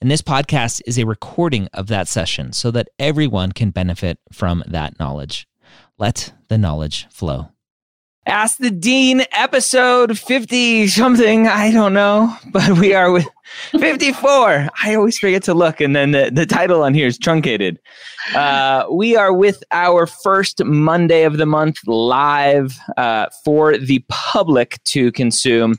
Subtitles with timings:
[0.00, 4.62] and this podcast is a recording of that session so that everyone can benefit from
[4.66, 5.48] that knowledge.
[5.98, 7.48] Let the knowledge flow.
[8.24, 11.48] Ask the Dean, episode 50 something.
[11.48, 13.26] I don't know, but we are with
[13.72, 14.68] 54.
[14.82, 17.78] I always forget to look, and then the, the title on here is truncated.
[18.34, 24.82] Uh, we are with our first Monday of the month live uh, for the public
[24.84, 25.76] to consume.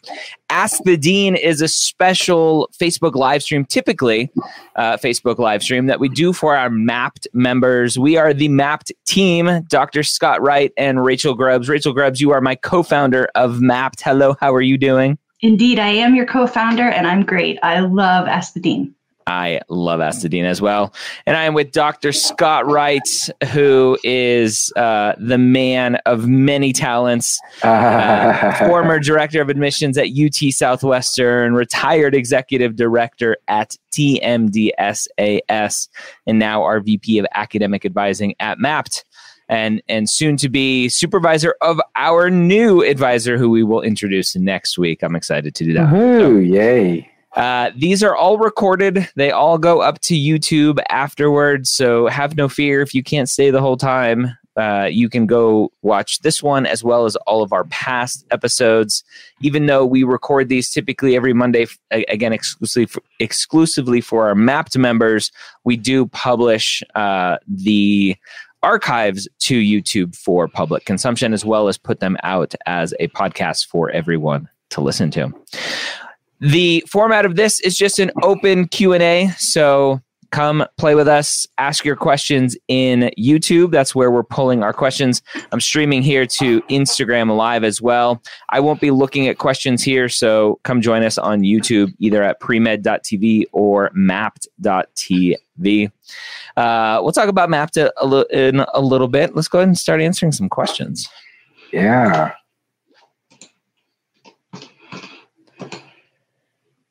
[0.50, 4.32] Ask the Dean is a special Facebook live stream, typically
[4.76, 7.99] uh, Facebook live stream that we do for our Mappd members.
[7.99, 10.02] We are the Mappd team, Dr.
[10.02, 11.70] Scott Wright and Rachel Grubbs.
[11.70, 14.02] Rachel Grubbs, you are my co founder of Mappd.
[14.02, 15.20] Hello, how are you doing?
[15.41, 17.59] Indeed, I am your co founder and I'm great.
[17.63, 18.93] I love Ask the Dean.
[19.29, 20.91] I love Ask the Dean as well.
[21.27, 22.12] And I am with Dr.
[22.12, 23.07] Scott Wright,
[23.51, 30.51] who is uh, the man of many talents, uh, former director of admissions at UT
[30.51, 35.90] Southwestern, retired executive director at TMDSAS,
[36.26, 39.03] and now our VP of academic advising at Mappd
[39.50, 44.78] and and soon to be supervisor of our new advisor who we will introduce next
[44.78, 45.04] week.
[45.04, 45.90] I'm excited to do that.
[45.92, 47.10] so, yay.
[47.36, 49.08] Uh, these are all recorded.
[49.16, 51.70] They all go up to YouTube afterwards.
[51.70, 54.36] So have no fear if you can't stay the whole time.
[54.58, 59.04] Uh, you can go watch this one as well as all of our past episodes.
[59.40, 64.78] Even though we record these typically every Monday, again exclusively for, exclusively for our Mappd
[64.78, 65.31] members,
[65.64, 68.18] we do publish uh, the
[68.63, 73.68] archives to YouTube for public consumption, as well as put them out as a podcast
[73.68, 75.34] for everyone to listen to.
[76.40, 81.84] The format of this is just an open Q&A, so come play with us ask
[81.85, 83.72] your questions in youtube.
[83.72, 85.22] That's where we're pulling our questions.
[85.51, 88.22] I'm streaming here to instagram live as well.
[88.50, 92.40] I won't be looking at questions here so come join us on youtube either at
[92.40, 95.40] premed.tv or mappd.tv
[96.57, 99.35] uh, we'll talk about Mappd a, a, in a little bit.
[99.35, 101.07] Let's go ahead and start answering some questions.
[101.72, 102.34] Yeah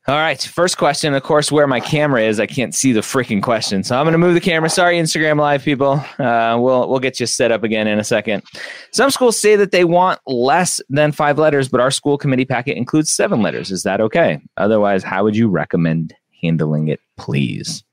[0.09, 1.13] All right, first question.
[1.13, 4.13] Of course, where my camera is, I can't see the freaking question, so I'm going
[4.13, 4.71] to move the camera.
[4.71, 6.03] Sorry, Instagram Live people.
[6.19, 8.43] Uh, we'll we'll get you set up again in a second.
[8.91, 12.79] Some schools say that they want less than five letters, but our school committee packet
[12.79, 13.71] includes seven letters.
[13.71, 14.41] Is that okay?
[14.57, 17.85] Otherwise, how would you recommend handling it, please?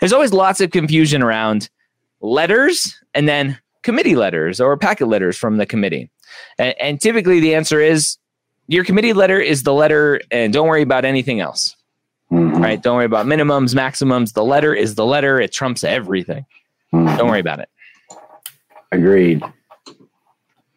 [0.00, 1.70] There's always lots of confusion around
[2.20, 6.10] letters and then committee letters or packet letters from the committee,
[6.58, 8.18] and, and typically the answer is
[8.72, 11.76] your committee letter is the letter, and don't worry about anything else.
[12.32, 12.62] Mm-hmm.
[12.62, 12.82] Right?
[12.82, 14.32] Don't worry about minimums, maximums.
[14.32, 15.38] The letter is the letter.
[15.38, 16.46] It trumps everything.
[16.92, 17.18] Mm-hmm.
[17.18, 17.68] Don't worry about it.
[18.90, 19.42] Agreed.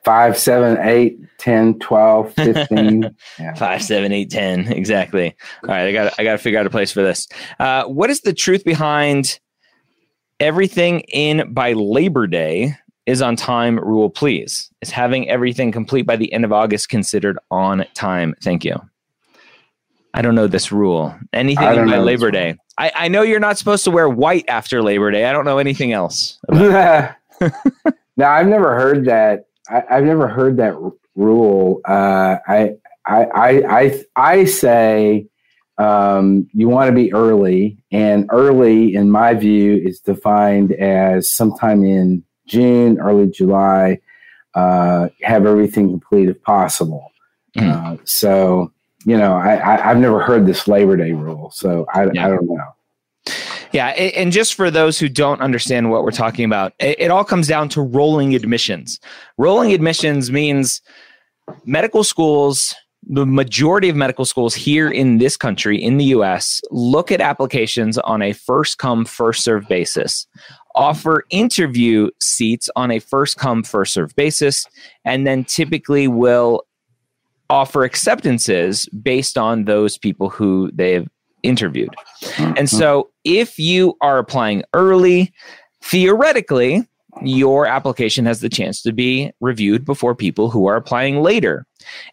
[0.05, 3.17] Five, seven, eight, 10, 12, 15.
[3.41, 3.55] yeah.
[3.55, 4.73] Five, seven, eight, 10.
[4.73, 5.35] Exactly.
[5.65, 5.89] All right.
[5.89, 7.27] I got I got to figure out a place for this.
[7.59, 9.41] Uh, what is the truth behind
[10.39, 14.71] everything in by Labor Day is on time rule, please?
[14.83, 18.35] Is having everything complete by the end of August considered on time?
[18.43, 18.77] Thank you.
[20.13, 21.15] I don't know this rule.
[21.33, 22.57] Anything by Labor Day.
[22.79, 25.27] I, I know you're not supposed to wear white after Labor Day.
[25.27, 26.39] I don't know anything else.
[26.51, 27.15] now
[28.21, 29.47] I've never heard that.
[29.69, 31.81] I, have never heard that r- rule.
[31.87, 35.27] Uh, I, I, I, I, I say
[35.79, 41.85] um, you want to be early, and early, in my view, is defined as sometime
[41.85, 44.01] in June, early July,
[44.55, 47.13] uh, have everything complete if possible.
[47.57, 47.71] Mm.
[47.71, 48.73] Uh, so,
[49.05, 52.27] you know, I, I, have never heard this Labor Day rule, so I, yeah.
[52.27, 53.33] I don't know.
[53.73, 57.25] Yeah, and just for those who don't understand what we're talking about, it, it all
[57.25, 59.01] comes down to rolling admissions.
[59.37, 60.81] Rolling admissions means
[61.65, 62.75] medical schools
[63.09, 67.99] the majority of medical schools here in this country, in the US, look at applications
[67.99, 70.27] on a first come, first serve basis
[70.77, 74.67] offer interview seats on a first come, first serve basis,
[75.05, 76.63] and then typically will
[77.49, 81.09] offer acceptances based on those people who they've
[81.43, 81.95] interviewed.
[82.23, 82.55] Mm-hmm.
[82.57, 85.33] And so if you are applying early,
[85.83, 86.87] theoretically,
[87.23, 91.67] your application has the chance to be reviewed before people who are applying later.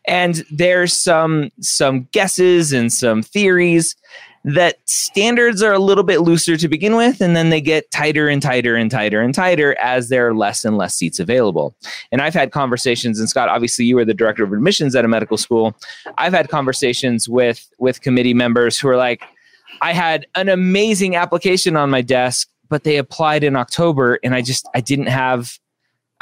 [0.07, 3.95] And there's some some guesses and some theories
[4.45, 8.27] that standards are a little bit looser to begin with, and then they get tighter
[8.27, 11.75] and tighter and tighter and tighter as there are less and less seats available.
[12.11, 15.07] And I've had conversations, and Scott, obviously you were the director of admissions at a
[15.07, 15.75] medical school.
[16.17, 19.23] I've had conversations with with committee members who are like,
[19.81, 24.41] I had an amazing application on my desk, but they applied in October, and I
[24.41, 25.57] just I didn't have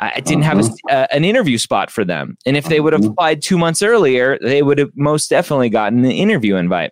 [0.02, 2.36] I didn't have a, uh, uh, an interview spot for them.
[2.46, 3.12] And if they would have uh-huh.
[3.12, 6.92] applied two months earlier, they would have most definitely gotten the interview invite.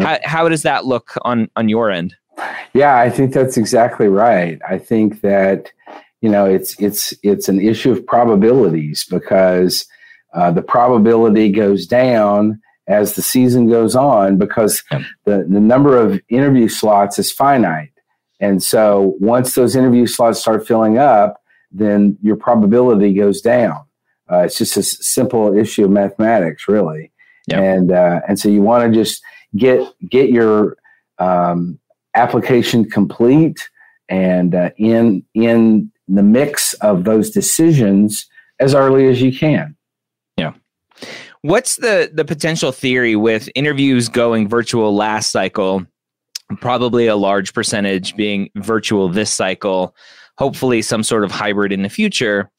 [0.00, 2.14] How, how does that look on, on your end?
[2.72, 4.60] Yeah, I think that's exactly right.
[4.68, 5.72] I think that,
[6.20, 9.86] you know, it's, it's, it's an issue of probabilities because
[10.32, 16.20] uh, the probability goes down as the season goes on because the, the number of
[16.28, 17.90] interview slots is finite.
[18.40, 21.40] And so once those interview slots start filling up,
[21.74, 23.80] then your probability goes down.
[24.30, 27.12] Uh, it's just a simple issue of mathematics, really.
[27.48, 27.60] Yep.
[27.60, 29.22] And uh, and so you want to just
[29.56, 30.76] get get your
[31.18, 31.78] um,
[32.14, 33.68] application complete
[34.08, 38.26] and uh, in in the mix of those decisions
[38.60, 39.76] as early as you can.
[40.36, 40.52] Yeah.
[41.42, 45.84] What's the the potential theory with interviews going virtual last cycle?
[46.60, 49.94] Probably a large percentage being virtual this cycle
[50.38, 52.50] hopefully some sort of hybrid in the future.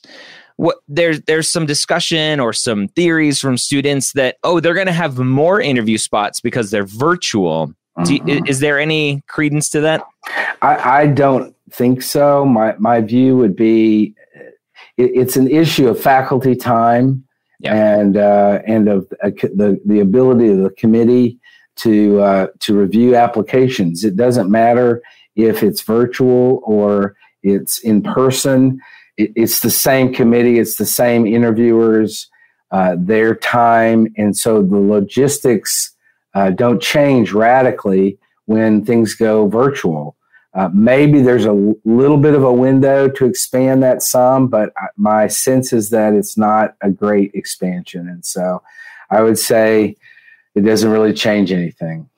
[0.58, 4.94] What there's there's some discussion or some theories from students that oh they're going to
[4.94, 7.74] have more interview spots because they're virtual.
[7.98, 8.28] Mm-hmm.
[8.28, 10.06] you, is there any credence to that?
[10.62, 12.46] I, I, don't think so.
[12.46, 14.16] My my view would be
[14.98, 17.26] it, it's an issue of faculty time
[17.60, 17.74] yeah.
[17.74, 21.40] and uh, and of uh, the the ability of the committee
[21.78, 24.04] to uh, to review applications.
[24.04, 25.02] It doesn't matter
[25.36, 28.82] if it's virtual or it's in person.
[29.18, 30.60] It, it's the same committee.
[30.60, 32.30] It's the same interviewers,
[32.72, 35.96] uh, their time, and so the logistics
[36.34, 40.18] uh, don't change radically when things go virtual.
[40.54, 45.28] Uh, maybe there's a little bit of a window to expand that some, but my
[45.28, 48.62] sense is that it's not a great expansion, and so
[49.10, 49.96] I would say
[50.56, 52.10] it doesn't really change anything.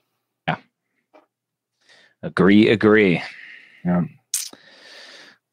[0.47, 0.57] Yeah.
[2.23, 2.69] Agree.
[2.69, 3.21] Agree.
[3.83, 4.05] Yeah.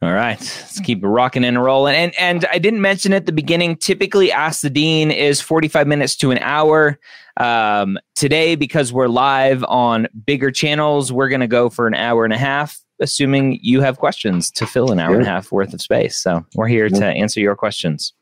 [0.03, 1.95] All right, let's keep rocking and rolling.
[1.95, 3.77] And and I didn't mention at the beginning.
[3.77, 6.99] Typically, Ask the Dean is forty five minutes to an hour.
[7.39, 12.25] Um, today, because we're live on bigger channels, we're going to go for an hour
[12.25, 12.81] and a half.
[13.01, 15.19] Assuming you have questions to fill an hour yeah.
[15.19, 17.01] and a half worth of space, so we're here yeah.
[17.01, 18.13] to answer your questions.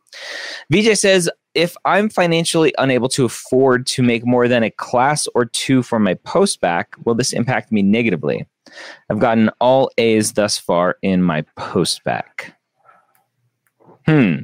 [0.70, 5.44] VJ says, if I'm financially unable to afford to make more than a class or
[5.44, 8.46] two for my postbac, will this impact me negatively?
[9.10, 12.52] I've gotten all A's thus far in my postbac.
[14.06, 14.34] Hmm.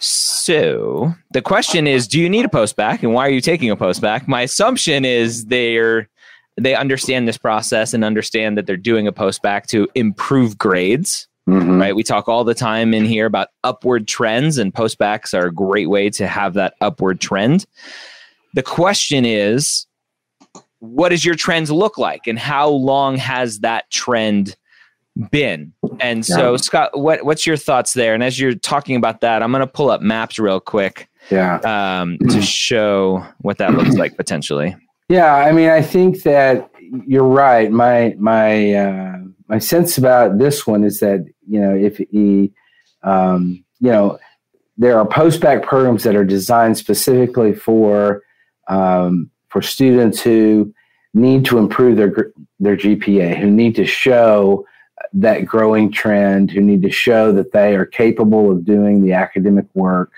[0.00, 3.76] So the question is, do you need a postbac, and why are you taking a
[3.76, 4.26] postbac?
[4.26, 6.08] My assumption is they're
[6.56, 11.26] they understand this process and understand that they're doing a post back to improve grades.
[11.48, 11.80] Mm-hmm.
[11.80, 11.94] Right.
[11.94, 15.90] We talk all the time in here about upward trends, and postbacs are a great
[15.90, 17.66] way to have that upward trend.
[18.54, 19.86] The question is,
[20.84, 22.26] what does your trends look like?
[22.26, 24.56] And how long has that trend
[25.30, 25.72] been?
[26.00, 26.56] And so yeah.
[26.56, 28.14] scott what, what's your thoughts there?
[28.14, 31.56] And as you're talking about that i'm going to pull up maps real quick yeah.
[31.58, 34.76] um, to show what that looks like potentially.
[35.08, 36.70] Yeah i mean i think that
[37.06, 37.70] you're right.
[37.70, 39.16] My my uh,
[39.48, 42.52] my sense about this one is that you know if he
[43.02, 44.18] um, you know
[44.76, 48.22] there are post-bac programs that are designed specifically for
[48.68, 50.72] um, for students who
[51.14, 54.66] need to improve their their GPA, who need to show
[55.12, 59.66] that growing trend, who need to show that they are capable of doing the academic
[59.74, 60.12] work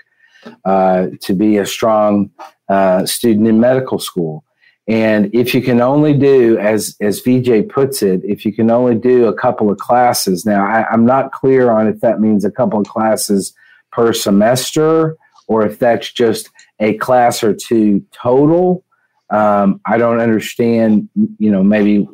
[0.65, 2.31] uh, to be a strong
[2.69, 4.43] uh, student in medical school.
[4.87, 8.95] And if you can only do, as as VJ puts it, if you can only
[8.95, 12.51] do a couple of classes, now I, I'm not clear on if that means a
[12.51, 13.53] couple of classes
[13.91, 16.49] per semester or if that's just
[16.79, 18.83] a class or two total
[19.29, 22.07] um, I don't understand, you know, maybe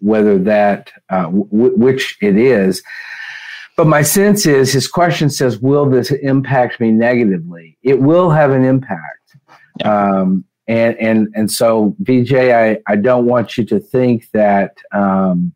[0.00, 2.82] whether that, uh, w- which it is.
[3.76, 7.78] But my sense is his question says, Will this impact me negatively?
[7.82, 9.36] It will have an impact.
[9.80, 10.20] Yeah.
[10.20, 15.52] Um, and, and, and so, VJ, I, I don't want you to think that, um,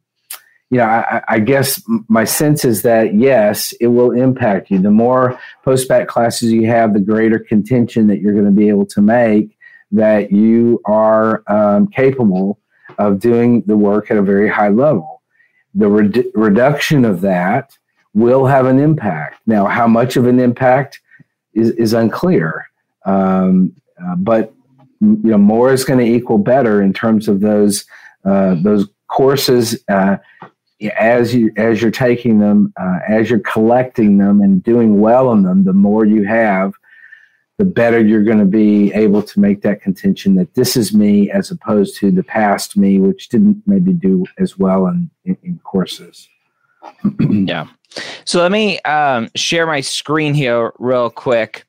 [0.71, 4.80] you know, I, I, guess my sense is that yes, it will impact you.
[4.80, 8.68] The more post bac classes you have, the greater contention that you're going to be
[8.68, 9.56] able to make
[9.93, 12.59] that you are um, capable
[12.99, 15.23] of doing the work at a very high level.
[15.75, 17.76] The re- reduction of that
[18.14, 19.41] will have an impact.
[19.47, 21.00] Now, how much of an impact
[21.55, 22.69] is, is unclear.
[23.05, 24.53] Um, uh, but
[25.00, 27.85] you know, more is going to equal better in terms of those
[28.25, 30.17] uh, those courses uh,
[30.99, 35.43] as you as you're taking them, uh, as you're collecting them and doing well in
[35.43, 35.64] them.
[35.64, 36.73] The more you have,
[37.58, 41.30] the better you're going to be able to make that contention that this is me
[41.30, 45.61] as opposed to the past me, which didn't maybe do as well in, in, in
[45.62, 46.28] courses.
[47.20, 47.66] yeah.
[48.25, 51.64] So let me um, share my screen here real quick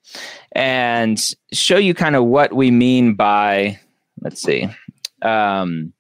[0.54, 1.20] and
[1.54, 3.80] show you kind of what we mean by,
[4.22, 4.68] let's see,
[5.22, 5.94] um,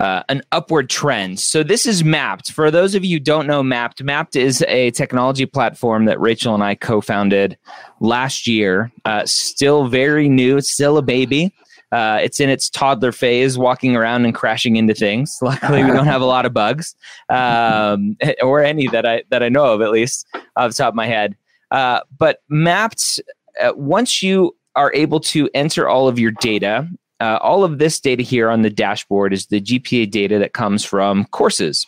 [0.00, 1.38] uh, an upward trend.
[1.38, 2.50] So this is Mappd.
[2.50, 6.54] For those of you who don't know Mappd, Mappd is a technology platform that Rachel
[6.54, 7.58] and I co-founded
[8.00, 8.90] last year.
[9.04, 10.62] Uh, still very new.
[10.62, 11.52] Still a baby.
[11.92, 15.36] Uh, it's in its toddler phase, walking around and crashing into things.
[15.42, 16.94] Luckily, we don't have a lot of bugs,
[17.28, 20.26] um, or any that I that I know of, at least
[20.56, 21.36] off the top of my head.
[21.70, 23.20] Uh, but Mappd,
[23.60, 26.88] uh, once you are able to enter all of your data
[27.20, 30.84] uh, all of this data here on the dashboard is the GPA data that comes
[30.84, 31.86] from courses.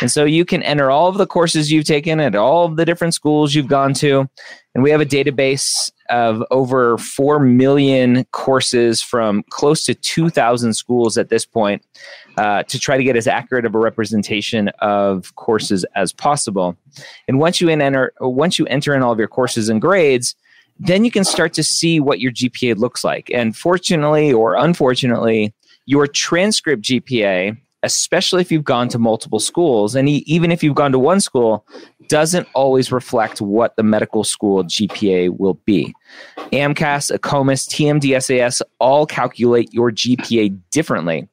[0.00, 2.84] And so you can enter all of the courses you've taken at all of the
[2.84, 4.28] different schools you've gone to.
[4.74, 11.16] And we have a database of over 4 million courses from close to 2,000 schools
[11.16, 11.82] at this point
[12.36, 16.76] uh, to try to get as accurate of a representation of courses as possible.
[17.26, 20.36] And once you enter, once you enter in all of your courses and grades,
[20.78, 23.30] then you can start to see what your GPA looks like.
[23.32, 25.54] And fortunately or unfortunately,
[25.86, 30.92] your transcript GPA, especially if you've gone to multiple schools, and even if you've gone
[30.92, 31.64] to one school,
[32.08, 35.94] doesn't always reflect what the medical school GPA will be.
[36.52, 41.28] AMCAS, AACOMAS, TMDSAS all calculate your GPA differently.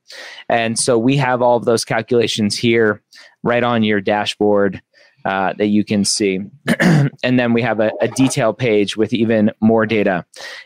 [0.50, 3.02] And so we have all of those calculations here
[3.44, 4.82] right on your dashboard
[5.26, 6.40] uh, that you can see.
[6.80, 10.26] and then we have a, a detail page with even more data.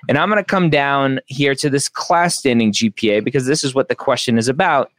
[0.09, 3.75] And I'm going to come down here to this class standing GPA because this is
[3.75, 4.91] what the question is about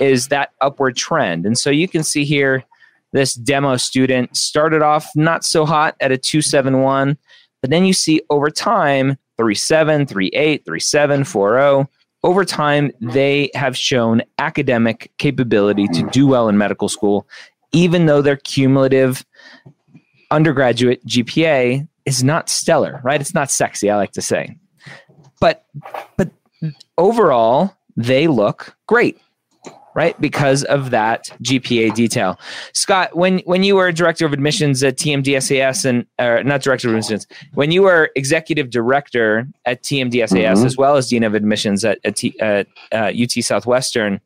[0.00, 1.46] is that upward trend.
[1.46, 2.64] And so you can see here
[3.12, 7.16] this demo student started off not so hot at a 271,
[7.62, 11.88] but then you see over time 37, 38, 37, 40.
[12.22, 17.28] Over time, they have shown academic capability to do well in medical school
[17.76, 19.24] even though their cumulative
[20.30, 23.20] undergraduate GPA is not stellar, right?
[23.20, 24.56] It's not sexy, I like to say.
[25.40, 25.66] But
[26.16, 26.30] but
[26.96, 29.20] overall, they look great,
[29.94, 30.18] right?
[30.18, 32.40] Because of that GPA detail.
[32.72, 36.94] Scott, when when you were director of admissions at TMDSAS and uh, not director of
[36.94, 40.64] admissions, when you were executive director at TMDSAS mm-hmm.
[40.64, 44.18] as well as dean of admissions at, at, T, at uh, UT Southwestern,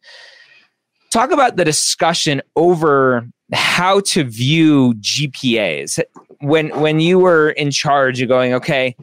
[1.11, 6.01] talk about the discussion over how to view GPAs
[6.41, 8.95] when when you were in charge of going okay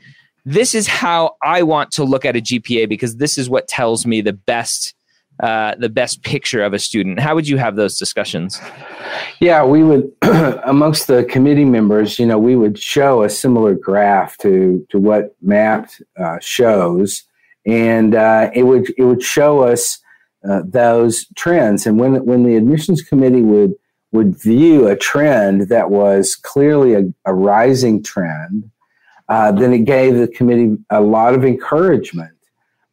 [0.47, 4.05] this is how I want to look at a GPA because this is what tells
[4.05, 4.95] me the best
[5.41, 7.19] uh, the best picture of a student.
[7.19, 8.59] How would you have those discussions?
[9.39, 10.11] Yeah, we would
[10.65, 12.17] amongst the committee members.
[12.17, 17.23] You know, we would show a similar graph to to what Mappd uh, shows,
[17.65, 19.99] and uh, it would it would show us
[20.49, 21.85] uh, those trends.
[21.85, 23.73] And when when the admissions committee would
[24.11, 28.69] would view a trend that was clearly a, a rising trend,
[29.29, 32.35] uh, then it gave the committee a lot of encouragement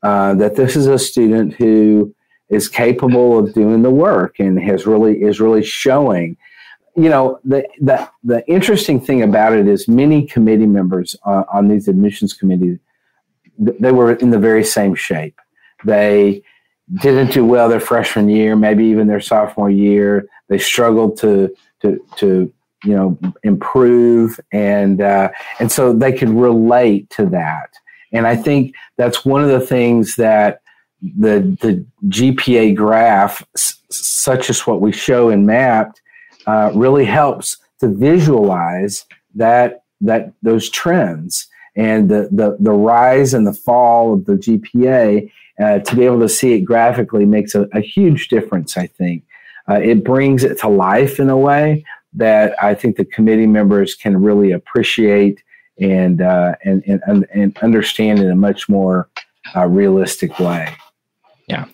[0.02, 2.14] uh, that this is a student who
[2.50, 6.36] is capable of doing the work and has really is really showing.
[6.96, 11.68] You know, the the, the interesting thing about it is many committee members uh, on
[11.68, 12.78] these admissions committees
[13.58, 15.38] they were in the very same shape.
[15.84, 16.42] They
[17.00, 20.26] didn't do well their freshman year, maybe even their sophomore year.
[20.48, 22.52] They struggled to to to
[22.84, 27.70] you know improve, and uh, and so they could relate to that.
[28.12, 30.60] And I think that's one of the things that
[31.02, 35.94] the the GPA graph, s- such as what we show in Mappd,
[36.46, 43.46] uh, really helps to visualize that that those trends and the, the the rise and
[43.46, 45.30] the fall of the GPA
[45.60, 49.24] uh, to be able to see it graphically makes a, a huge difference, I think.
[49.68, 51.84] Uh, it brings it to life in a way
[52.14, 55.42] that I think the committee members can really appreciate
[55.80, 59.08] and, uh, and, and, and understand in a much more
[59.56, 60.74] uh, realistic way.
[61.48, 61.66] Yeah.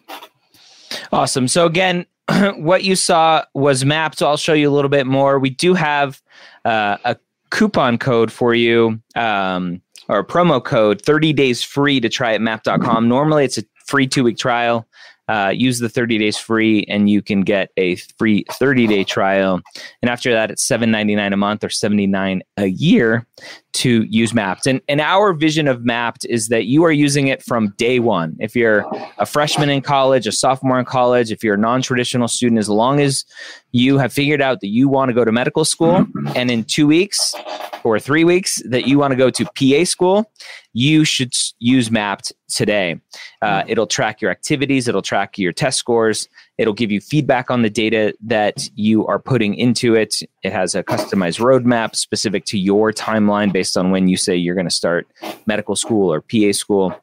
[1.13, 1.49] Awesome.
[1.49, 2.07] So, again,
[2.57, 4.25] what you saw was Mappd.
[4.25, 5.39] I'll show you a little bit more.
[5.39, 6.23] We do have
[6.65, 7.17] uh, a
[7.51, 9.01] coupon code for you.
[9.15, 13.09] Um, or promo code 30 days free to try at mappd.com.
[13.09, 14.87] Normally it's a free two week trial.
[15.31, 19.61] Uh, use the 30 days free and you can get a free 30 day trial.
[20.03, 23.29] And after that, it's $7.99 a month or 79 a year
[23.75, 24.67] to use Mappd.
[24.67, 28.37] And, and our vision of Mappd is that you are using it from day one.
[28.41, 28.85] If you're
[29.19, 32.69] a freshman in college, a sophomore in college, if you're a non traditional student, as
[32.69, 33.25] long as
[33.71, 36.89] you have figured out that you want to go to medical school and in two
[36.89, 37.37] weeks
[37.85, 40.29] or three weeks that you want to go to PA school,
[40.73, 43.01] you should use Mappd today.
[43.43, 47.63] Uh, it'll track your activities, it'll track your test scores, it'll give you feedback on
[47.63, 50.23] the data that you are putting into it.
[50.43, 54.55] It has a customized roadmap specific to your timeline based on when you say you're
[54.55, 55.09] going to start
[55.47, 56.95] medical school or PA school.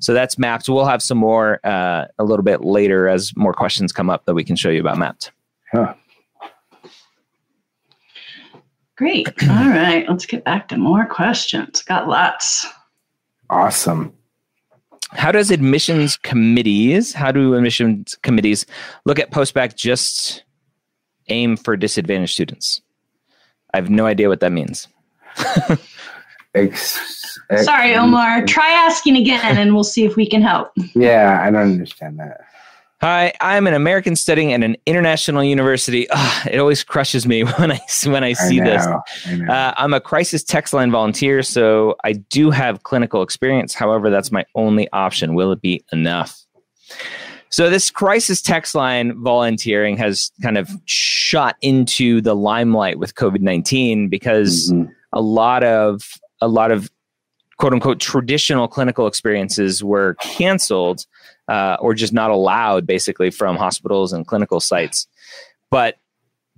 [0.00, 0.68] So that's Mappd.
[0.68, 4.34] We'll have some more uh, a little bit later as more questions come up that
[4.34, 5.30] we can show you about Mappd.
[5.72, 5.94] Huh.
[8.96, 9.28] Great.
[9.42, 10.04] All right.
[10.08, 11.82] Let's get back to more questions.
[11.82, 12.66] Got lots.
[13.50, 14.12] Awesome.
[15.10, 18.66] How does admissions committees, how do admissions committees
[19.04, 20.42] look at postbac just
[21.28, 22.80] aim for disadvantaged students?
[23.72, 24.88] I have no idea what that means.
[26.54, 28.44] Ex- Sorry, Omar.
[28.46, 30.72] Try asking again and we'll see if we can help.
[30.94, 32.40] Yeah, I don't understand that.
[33.04, 36.08] Hi, I'm an American studying at an international university.
[36.08, 38.86] Ugh, it always crushes me when I when I see I this.
[39.26, 43.74] I uh, I'm a crisis text line volunteer, so I do have clinical experience.
[43.74, 45.34] However, that's my only option.
[45.34, 46.46] Will it be enough?
[47.50, 53.42] So, this crisis text line volunteering has kind of shot into the limelight with COVID
[53.42, 54.90] 19 because Mhm.
[55.12, 56.90] a lot of a lot of
[57.58, 61.04] quote unquote traditional clinical experiences were canceled
[61.48, 65.06] uh, or just not allowed basically from hospitals and clinical sites.
[65.70, 65.96] But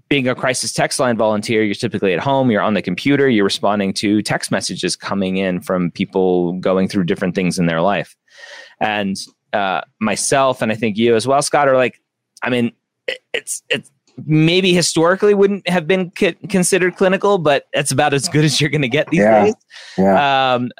[0.09, 3.43] being a crisis text line volunteer you're typically at home you're on the computer you're
[3.43, 8.17] responding to text messages coming in from people going through different things in their life.
[8.79, 9.17] And
[9.53, 12.01] uh, myself and i think you as well scott are like
[12.43, 12.73] i mean
[13.33, 13.91] it's it's
[14.25, 18.71] maybe historically wouldn't have been c- considered clinical but that's about as good as you're
[18.71, 19.45] going to get these Yeah.
[19.45, 19.55] days
[19.99, 20.55] Yeah.
[20.55, 20.71] um,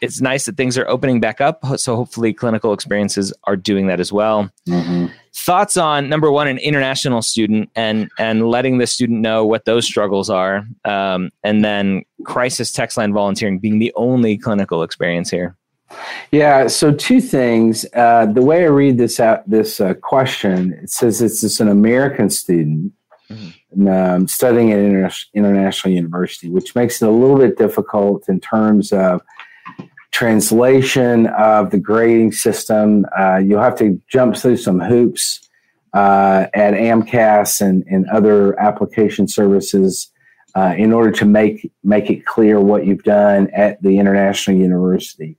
[0.00, 4.00] it's nice that things are opening back up so hopefully clinical experiences are doing that
[4.00, 5.10] as well Mhm.
[5.34, 9.84] thoughts on number one an international student and and letting the student know what those
[9.86, 15.56] struggles are um, and then crisis text line volunteering being the only clinical experience here
[16.30, 16.66] Yeah.
[16.66, 17.86] So two things.
[17.94, 21.68] Uh, the way I read this out, this uh, question, it says it's just an
[21.68, 22.92] American student
[23.88, 28.92] um, studying at inter- international university, which makes it a little bit difficult in terms
[28.92, 29.20] of
[30.12, 33.04] translation of the grading system.
[33.18, 35.46] Uh, you'll have to jump through some hoops
[35.92, 40.10] uh, at AMCAS and, and other application services
[40.54, 45.36] uh, in order to make make it clear what you've done at the international university.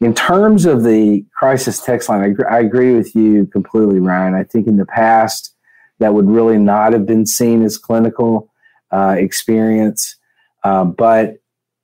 [0.00, 4.34] In terms of the crisis text line, I, gr- I agree with you completely, Ryan.
[4.34, 5.54] I think in the past
[5.98, 8.50] that would really not have been seen as clinical
[8.90, 10.16] uh, experience.
[10.62, 11.36] Uh, but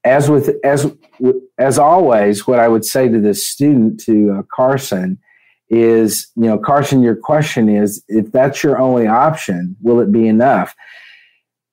[0.04, 0.92] as with as
[1.58, 5.18] as always, what I would say to this student, to uh, Carson,
[5.70, 10.28] is you know, Carson, your question is if that's your only option, will it be
[10.28, 10.74] enough?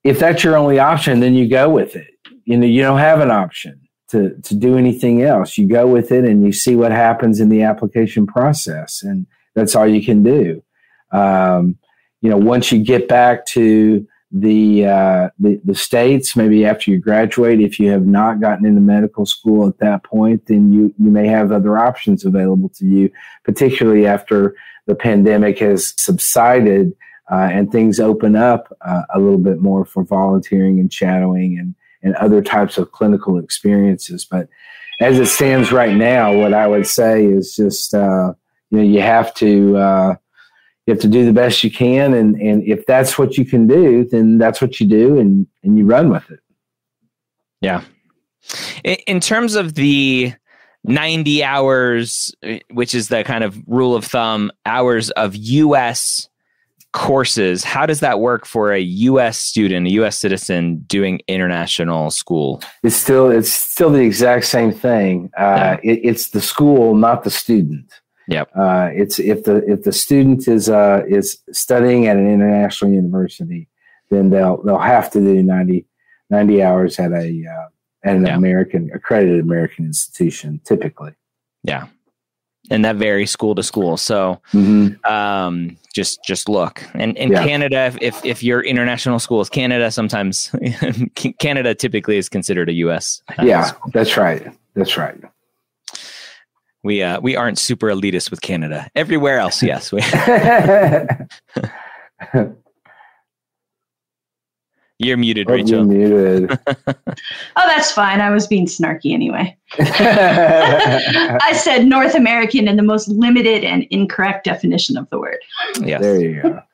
[0.05, 2.07] If that's your only option, then you go with it.
[2.45, 5.57] You know, you don't have an option to to do anything else.
[5.57, 9.75] You go with it and you see what happens in the application process, and that's
[9.75, 10.63] all you can do.
[11.11, 11.77] Um,
[12.21, 16.99] you know, once you get back to the, uh, the the states, maybe after you
[16.99, 21.09] graduate, if you have not gotten into medical school at that point, then you you
[21.09, 23.09] may have other options available to you,
[23.43, 26.93] particularly after the pandemic has subsided
[27.31, 31.75] uh, and things open up uh, a little bit more for volunteering and shadowing and
[32.01, 34.25] and other types of clinical experiences.
[34.25, 34.47] But
[34.99, 38.33] as it stands right now, what I would say is just uh,
[38.69, 40.15] you know you have to uh,
[40.85, 43.67] you have to do the best you can, and and if that's what you can
[43.67, 46.39] do, then that's what you do, and and you run with it.
[47.61, 47.83] Yeah.
[48.83, 50.33] In, terms of the
[50.85, 56.28] 90 hours, eh, which is the kind of rule of thumb, hours of US
[56.93, 62.61] courses, how does that work for a US student, a US citizen doing international school?
[62.83, 65.29] It's still it's still the exact same thing.
[65.37, 67.91] Uh, it, it's the school, not the student.
[68.27, 68.49] Yep.
[68.55, 73.67] Uh, it's if the if the student is uh, is studying at an international university,
[74.09, 75.85] then they'll they'll have to do 90,
[76.29, 77.67] 90 hours at a uh,
[78.07, 78.35] at an Yeah.
[78.35, 81.13] American accredited American institution, typically.
[81.63, 81.87] Yeah.
[82.71, 83.97] And that varies school to school.
[83.97, 85.11] So Mm-hmm.
[85.11, 86.83] um, just just look.
[86.93, 87.43] And in Yeah.
[87.43, 90.51] Canada, if, if your international school is Canada, sometimes
[91.39, 93.23] Canada typically is considered a US.
[93.37, 93.91] uh, Yeah, school.
[93.93, 94.47] that's right.
[94.75, 95.17] That's right.
[96.83, 98.87] We uh, we aren't super elitist with Canada.
[98.95, 99.91] Everywhere else, yes.
[104.99, 105.91] We, You're muted, Oh, Rachel.
[105.93, 106.07] you're
[106.41, 106.59] muted.
[107.55, 108.21] Oh, that's fine.
[108.21, 109.55] I was being snarky anyway.
[109.79, 115.37] I said North American in the most limited and incorrect definition of the word.
[115.81, 116.01] Yes.
[116.01, 116.59] there you go.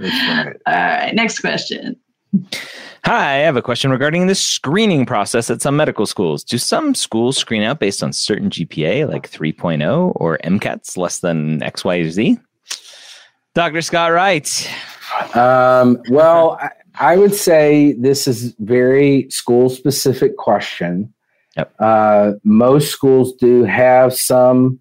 [0.00, 0.56] Right.
[0.66, 1.94] All right, next question.
[3.04, 6.42] Hi, I have a question regarding the screening process at some medical schools.
[6.42, 11.62] Do some schools screen out based on certain GPA, like 3.0 or MCATs less than
[11.62, 12.38] X, Y, or Z?
[13.54, 13.82] Dr.
[13.82, 14.68] Scott Wright.
[15.36, 16.58] Um, well,
[16.98, 21.12] I, would say this is very school specific question.
[21.56, 21.74] Yep.
[21.78, 24.80] Uh, most schools do have some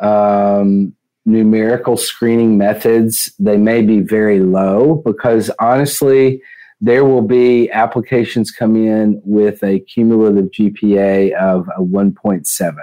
[0.00, 0.94] um,
[1.26, 3.32] numerical screening methods.
[3.38, 6.42] They may be very low because honestly,
[6.80, 12.76] there will be applications come in with a cumulative GPA of a 1.7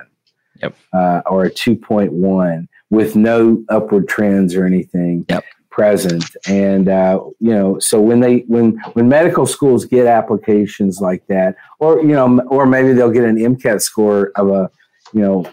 [0.61, 0.75] Yep.
[0.93, 5.43] uh, or a 2.1 with no upward trends or anything Yep.
[5.75, 6.23] Present.
[6.47, 11.55] And uh, you know, so when they when when medical schools get applications like that,
[11.79, 14.71] or you know, or maybe they'll get an MCAT score of a
[15.11, 15.45] you know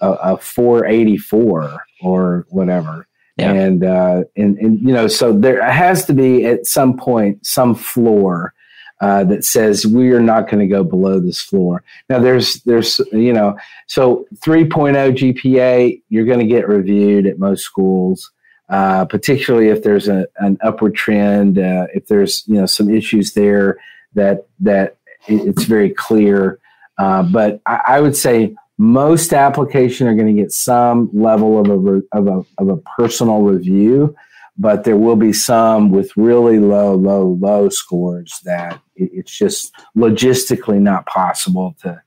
[0.00, 3.08] a, a 484 or whatever.
[3.36, 3.52] Yeah.
[3.52, 7.74] And, uh, and and you know, so there has to be at some point some
[7.74, 8.54] floor
[9.00, 11.84] uh, that says we are not going to go below this floor.
[12.08, 17.62] Now, there's there's you know, so 3.0 GPA you're going to get reviewed at most
[17.62, 18.28] schools,
[18.68, 23.32] uh, particularly if there's a, an upward trend, uh, if there's you know some issues
[23.32, 23.78] there
[24.14, 26.58] that that it's very clear.
[26.98, 31.68] Uh, but I, I would say most application are going to get some level of
[31.68, 34.14] a, re- of a of a personal review,
[34.56, 39.72] but there will be some with really low, low, low scores that it, it's just
[39.96, 42.00] logistically not possible to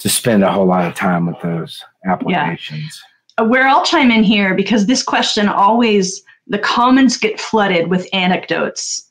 [0.00, 3.02] to spend a whole lot of time with those applications.
[3.04, 8.06] Uh, where I'll chime in here because this question always the comments get flooded with
[8.12, 9.08] anecdotes.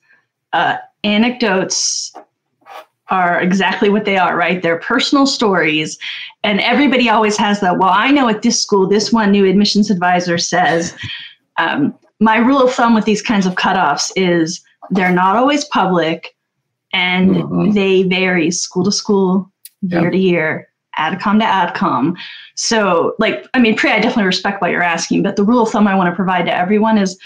[0.54, 2.14] Uh, anecdotes
[3.10, 4.62] are exactly what they are, right?
[4.62, 5.98] They're personal stories,
[6.44, 7.78] and everybody always has that.
[7.78, 10.96] Well, I know at this school, this one new admissions advisor says.
[11.58, 16.36] Um, my rule of thumb with these kinds of cutoffs is they're not always public,
[16.94, 17.74] and Mhm.
[17.74, 20.12] they vary school to school, year Yep.
[20.12, 20.68] to year,
[21.02, 22.16] adcom to adcom.
[22.56, 25.70] So, like, I mean, Priya, I definitely respect what you're asking, but the rule of
[25.70, 27.18] thumb I want to provide to everyone is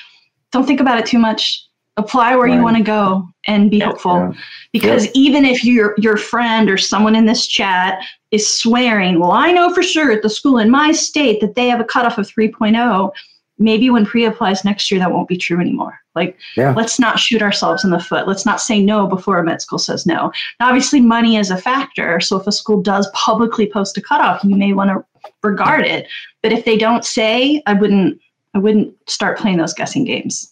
[0.51, 1.61] don't think about it too much.
[1.97, 3.85] Apply where you want to go and be Yeah.
[3.85, 4.17] hopeful.
[4.17, 4.31] Yeah.
[4.73, 7.99] Because even if your your friend or someone in this chat
[8.31, 11.67] is swearing, well, I know for sure at the school in my state that they
[11.69, 13.11] have a cutoff of 3.0,
[13.57, 15.99] maybe when Priya applies next year, that won't be true anymore.
[16.13, 16.73] Like, Yeah.
[16.75, 18.27] let's not shoot ourselves in the foot.
[18.27, 20.31] Let's not say no before a med school says no.
[20.59, 22.19] Now, obviously, money is a factor.
[22.19, 26.07] So if a school does publicly post a cutoff, you may want to regard it.
[26.43, 28.19] But if they don't say, I wouldn't.
[28.53, 30.49] I wouldn't start playing those guessing games.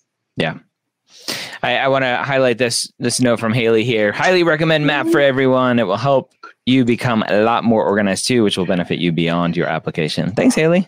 [1.61, 4.11] I, I want to highlight this this note from Haley here.
[4.11, 5.79] Highly recommend Map for everyone.
[5.79, 6.33] It will help
[6.65, 10.31] you become a lot more organized too, which will benefit you beyond your application.
[10.31, 10.87] Thanks, Haley.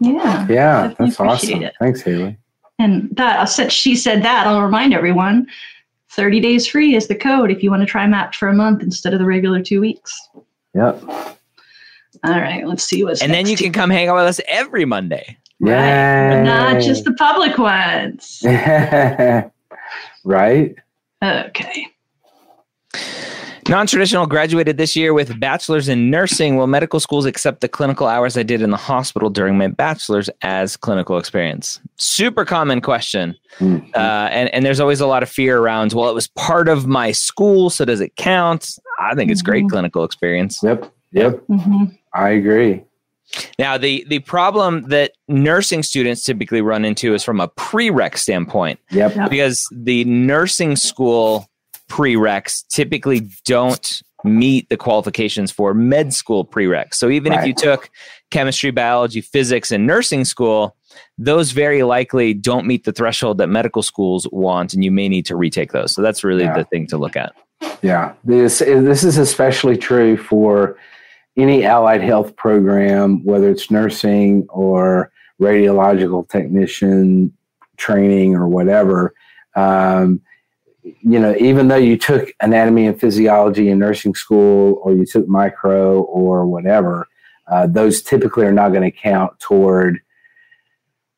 [0.00, 0.46] Yeah.
[0.48, 1.62] Yeah, that's awesome.
[1.62, 1.74] it.
[1.80, 2.36] Thanks, Haley.
[2.78, 5.46] And that since she said that, I'll remind everyone
[6.10, 8.82] 30 days free is the code if you want to try Mappd for a month
[8.82, 10.14] instead of the regular two weeks.
[10.74, 11.02] Yep.
[12.24, 13.62] All right, let's see what's And then you next.
[13.62, 15.36] can come hang out with us every Monday.
[15.58, 18.42] Right, not just the public ones.
[20.24, 20.74] right.
[21.22, 21.86] Okay.
[23.68, 26.56] Non traditional graduated this year with bachelor's in nursing.
[26.56, 30.30] Will medical schools accept the clinical hours I did in the hospital during my bachelor's
[30.42, 31.80] as clinical experience?
[31.96, 33.34] Super common question.
[33.58, 33.84] Mhm.
[33.92, 36.86] Uh, and, and there's always a lot of fear around, well, it was part of
[36.86, 38.78] my school, so does it count?
[39.00, 39.70] I think it's great Mhm.
[39.70, 40.60] clinical experience.
[40.62, 40.92] Yep.
[41.12, 41.40] Yep.
[41.48, 42.84] hmm I agree.
[43.58, 48.78] Now, the, the problem that nursing students typically run into is from a prereq standpoint.
[48.92, 49.16] Yep.
[49.16, 49.30] Yep.
[49.30, 51.48] because the nursing school
[51.88, 56.94] prereqs typically don't meet the qualifications for med school prereqs.
[56.94, 57.90] So even if you took
[58.30, 60.76] chemistry, biology, physics and nursing school,
[61.18, 65.26] those very likely don't meet the threshold that medical schools want, and you may need
[65.26, 65.92] to retake those.
[65.92, 66.54] So that's really Yeah.
[66.54, 67.32] the thing to look at.
[67.82, 70.76] Yeah, this this is especially true for
[71.36, 77.32] any allied health program, whether it's nursing or radiological technician
[77.76, 79.14] training or whatever.
[79.54, 80.20] Um,
[81.00, 85.26] you know, even though you took anatomy and physiology in nursing school, or you took
[85.28, 87.08] micro or whatever,
[87.50, 90.00] uh, those typically are not going to count toward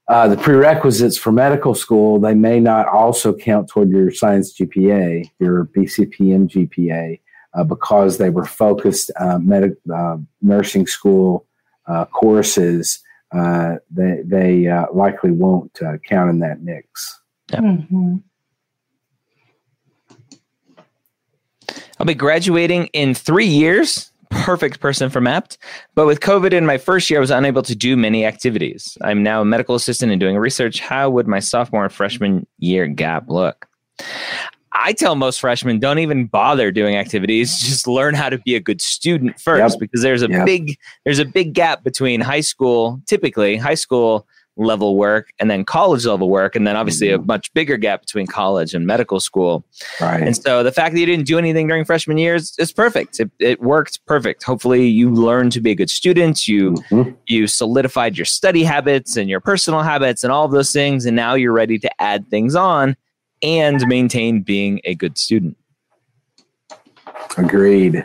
[0.09, 5.31] uh, the prerequisites for medical school, they may not also count toward your science GPA,
[5.38, 7.20] your BCPM GPA,
[7.52, 11.46] uh, because they were focused uh, med- uh, nursing school
[11.87, 13.00] uh, courses.
[13.35, 17.20] Uh, they they uh, likely won't uh, count in that mix.
[17.52, 17.61] Yep.
[17.61, 18.16] hmm
[22.09, 24.11] be graduating in three years.
[24.31, 25.59] Perfect person for Mappd.
[25.94, 28.97] But with COVID in my first year, I was unable to do many activities.
[29.03, 30.81] I'm now a medical assistant and doing research.
[30.81, 33.68] How would my sophomore and freshman year gap look?
[34.73, 37.59] I tell most freshmen don't even bother doing activities.
[37.61, 39.81] Just learn how to be a good student first, yep.
[39.81, 40.47] because there's a yep.
[40.47, 44.27] big there's a big gap between high school, typically high school
[44.59, 47.23] level work, and then college level work, and then obviously mm-hmm.
[47.23, 49.64] a much bigger gap between college and medical school.
[50.01, 50.23] Right.
[50.23, 53.21] And so the fact that you didn't do anything during freshman years is perfect.
[53.21, 54.42] It, it worked perfect.
[54.42, 56.47] Hopefully, you learned to be a good student.
[56.47, 57.12] You mm-hmm.
[57.27, 61.16] you solidified your study habits and your personal habits and all of those things, and
[61.16, 62.97] now you're ready to add things on
[63.42, 65.57] and maintain being a good student.
[67.37, 68.05] Agreed.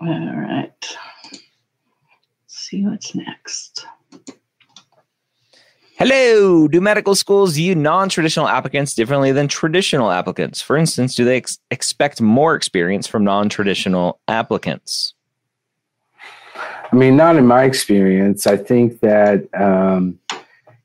[0.00, 0.72] All right.
[1.32, 1.42] Let's
[2.48, 3.86] see what's next.
[5.98, 6.68] Hello.
[6.68, 10.60] Do medical schools view non traditional applicants differently than traditional applicants?
[10.60, 15.14] For instance, do they ex- expect more experience from non traditional applicants?
[16.54, 18.46] I mean, not in my experience.
[18.46, 20.18] I think that um,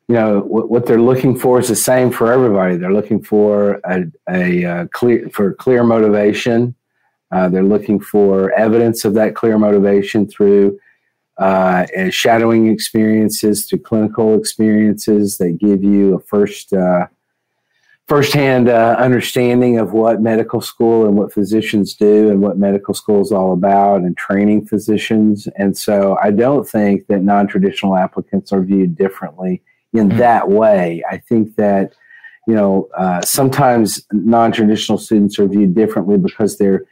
[0.08, 2.78] you know what, what, they're looking for is the same for everybody.
[2.78, 6.74] They're looking for a, a, a clear for clear motivation.
[7.34, 10.80] Uh, they're looking for evidence of that clear motivation through
[11.38, 17.08] uh, shadowing experiences, to clinical experiences that give you a first uh,
[18.08, 23.22] firsthand uh, understanding of what medical school and what physicians do and what medical school
[23.22, 25.48] is all about and training physicians.
[25.56, 29.62] And so I don't think that non traditional applicants are viewed differently
[29.94, 30.17] in mm-hmm.
[30.17, 31.04] that way.
[31.10, 31.94] I think that
[32.48, 36.84] you know uh, sometimes non-traditional students are viewed differently because they're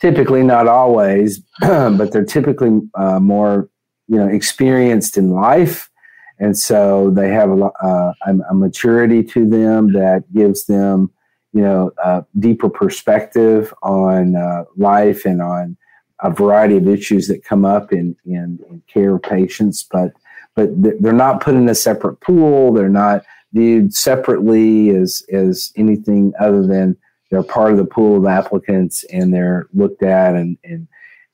[0.00, 3.68] typically not always, but they're typically uh, more
[4.08, 5.90] you know experienced in life,
[6.38, 11.10] and so they have a, uh, a maturity to them that gives them
[11.52, 15.76] you know a deeper perspective on uh, life and on
[16.24, 20.12] a variety of issues that come up in, in, in care of patients, but
[20.56, 22.72] but they're not put in a separate pool.
[22.72, 26.96] They're not viewed separately as as anything other than
[27.30, 30.86] they're part of the pool of applicants and they're looked at and and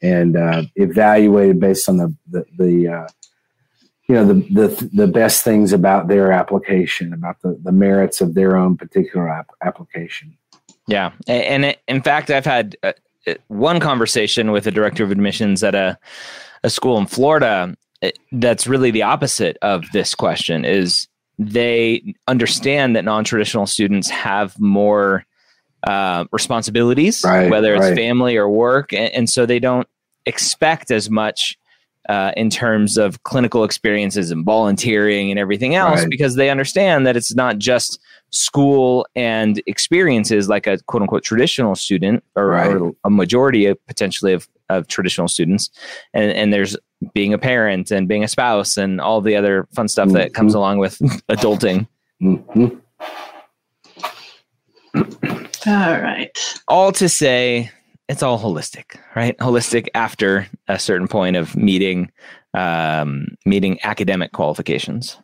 [0.03, 3.09] and uh, evaluated based on the the, the uh,
[4.09, 8.35] you know the, the the best things about their application, about the, the merits of
[8.35, 10.37] their own particular ap- application.
[10.87, 12.93] Yeah, and, and in fact, I've had uh,
[13.49, 15.99] one conversation with a director of admissions at a
[16.63, 17.75] a school in Florida
[18.33, 21.07] that's really the opposite of this question is
[21.39, 25.25] they understand that non-traditional students have more
[25.85, 27.97] uh, responsibilities right, whether it's right.
[27.97, 29.89] family or work and, and, so they don't
[30.27, 31.59] expect as much
[32.09, 36.11] uh, in terms of clinical experiences and volunteering and everything else right.
[36.11, 37.99] because they understand that it's not just
[38.31, 44.33] school and experiences like a quote unquote traditional student or, or a majority of potentially
[44.33, 45.71] of, of traditional students
[46.15, 46.77] and, and there's
[47.15, 50.17] being a parent and being a spouse and all the other fun stuff mm-hmm.
[50.17, 50.59] that comes mm-hmm.
[50.59, 51.87] along with adulting.
[52.23, 52.77] Mm-hmm.
[55.71, 56.37] All right.
[56.69, 57.71] All to say,
[58.09, 59.37] it's all holistic, right?
[59.39, 62.11] Holistic after a certain point of meeting
[62.55, 65.17] um, meeting academic qualifications.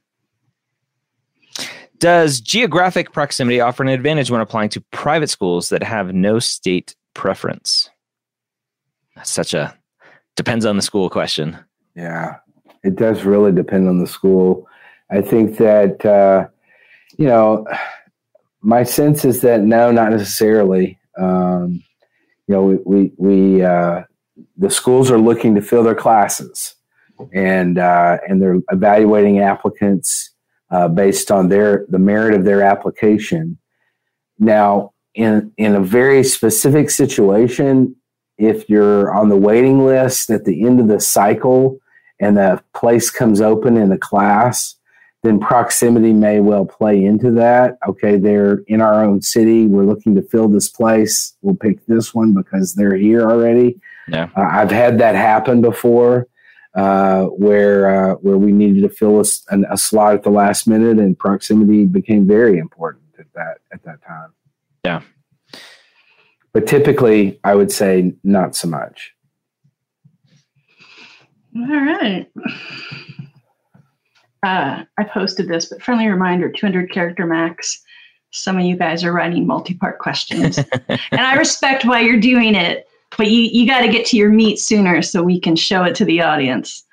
[1.99, 6.95] Does geographic proximity offer an advantage when applying to private schools that have no state
[7.15, 7.91] preference?
[9.17, 9.77] That's such a
[10.37, 11.59] depends on the school question.
[11.95, 12.37] Yeah,
[12.85, 14.69] it does really depend on the school.
[15.11, 16.49] I think that, uh,
[17.17, 17.67] you know,
[18.67, 20.99] my sense is that no, not necessarily.
[21.17, 21.85] Um,
[22.49, 24.03] you know, we, we, we uh,
[24.57, 26.75] the schools are looking to fill their classes
[27.33, 30.33] and, uh, and they're evaluating applicants
[30.73, 33.57] uh, based on their, the merit of their application.
[34.41, 37.95] Now, in, in a very specific situation,
[38.37, 41.79] if you're on the waiting list at the end of the cycle
[42.21, 44.75] and the place comes open in the class,
[45.23, 47.79] then proximity may well play into that.
[47.89, 49.67] Okay, they're in our own city.
[49.67, 51.35] We're looking to fill this place.
[51.43, 53.81] We'll pick this one because they're here already.
[54.09, 54.29] Yeah.
[54.37, 56.29] Uh, I've had that happen before,
[56.75, 59.25] uh, where uh, where we needed to fill a,
[59.71, 64.03] a, slot at the last minute, and proximity became very important at that at that
[64.07, 64.33] time.
[64.85, 65.03] Yeah.
[66.53, 69.13] But typically, I would say not so much.
[71.57, 72.27] All right.
[74.47, 77.83] Uh, I posted this, but friendly reminder 200 character max.
[78.31, 80.59] Some of you guys are writing multi part questions.
[80.89, 82.87] and I respect why you're doing it,
[83.19, 85.97] but you, you got to get to your meat sooner so we can show it
[85.97, 86.85] to the audience.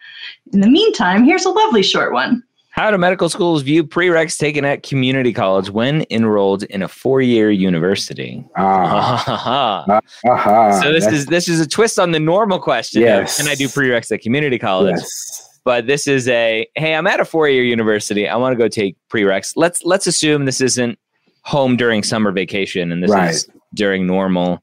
[0.51, 2.41] In the meantime, here's a lovely short one.
[2.71, 7.51] How do medical schools view prereqs taken at community college when enrolled in a four-year
[7.51, 8.43] university?
[8.57, 9.85] Ah,
[10.25, 10.81] uh-huh.
[10.81, 13.03] so this is this is a twist on the normal question.
[13.03, 13.37] Yes.
[13.37, 14.95] Of, can I do prereqs at community college?
[14.97, 15.52] yes.
[15.65, 18.27] But this is a hey, I'm at a four-year university.
[18.27, 19.53] I want to go take prereqs.
[19.55, 20.99] Let's let's assume this isn't
[21.43, 23.31] home during summer vacation and this Right.
[23.31, 24.61] is during normal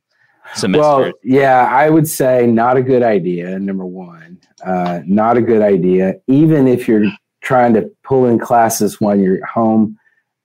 [0.55, 0.81] semester.
[0.81, 3.59] Well, yeah, I would say not a good idea.
[3.59, 6.15] Number one, uh, not a good idea.
[6.27, 7.11] Even if you're
[7.43, 9.97] trying to pull in classes while you're home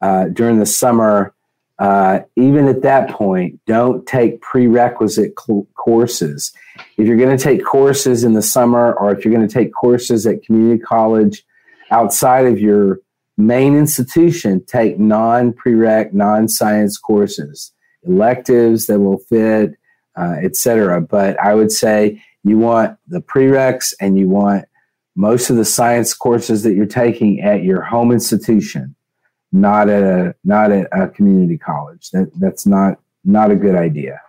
[0.02, 1.35] uh, during the summer,
[1.80, 6.54] uh, even at that point, don't take prerequisite cl- courses.
[6.98, 9.74] If you're going to take courses in the summer, or if you're going to take
[9.74, 11.44] courses at community college
[11.92, 13.00] outside of your
[13.38, 19.76] main institution, take non-prereq, non-science courses, electives that will fit
[20.18, 21.02] uh, etc.
[21.02, 24.66] But I would say you want the prereqs and you want
[25.16, 28.95] most of the science courses that you're taking at your home institution,
[29.56, 32.10] not at a not at a community college.
[32.12, 34.20] That that's not not a good idea.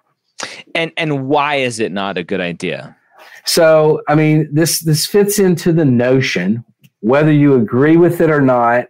[0.75, 2.97] and and why is it not a good idea?
[3.45, 6.65] So I mean this this fits into the notion,
[7.01, 8.87] whether you agree with it or not,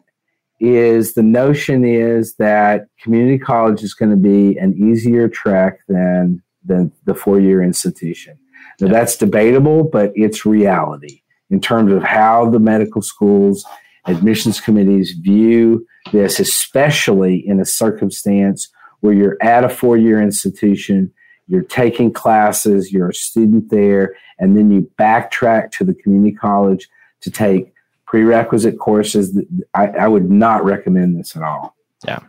[0.61, 6.43] is the notion is that community college is going to be an easier track than
[6.65, 8.39] than the four year institution.
[8.81, 13.65] Now that's debatable, but it's reality in terms of how the medical schools
[14.07, 18.69] admissions committees view this, especially in a circumstance
[19.01, 21.13] where you're at a four year institution,
[21.49, 26.89] you're taking classes, you're a student there, and then you backtrack to the community college
[27.21, 27.73] to take
[28.07, 29.39] prerequisite courses.
[29.75, 31.75] I, I would not recommend this at all.
[32.07, 32.21] Yeah.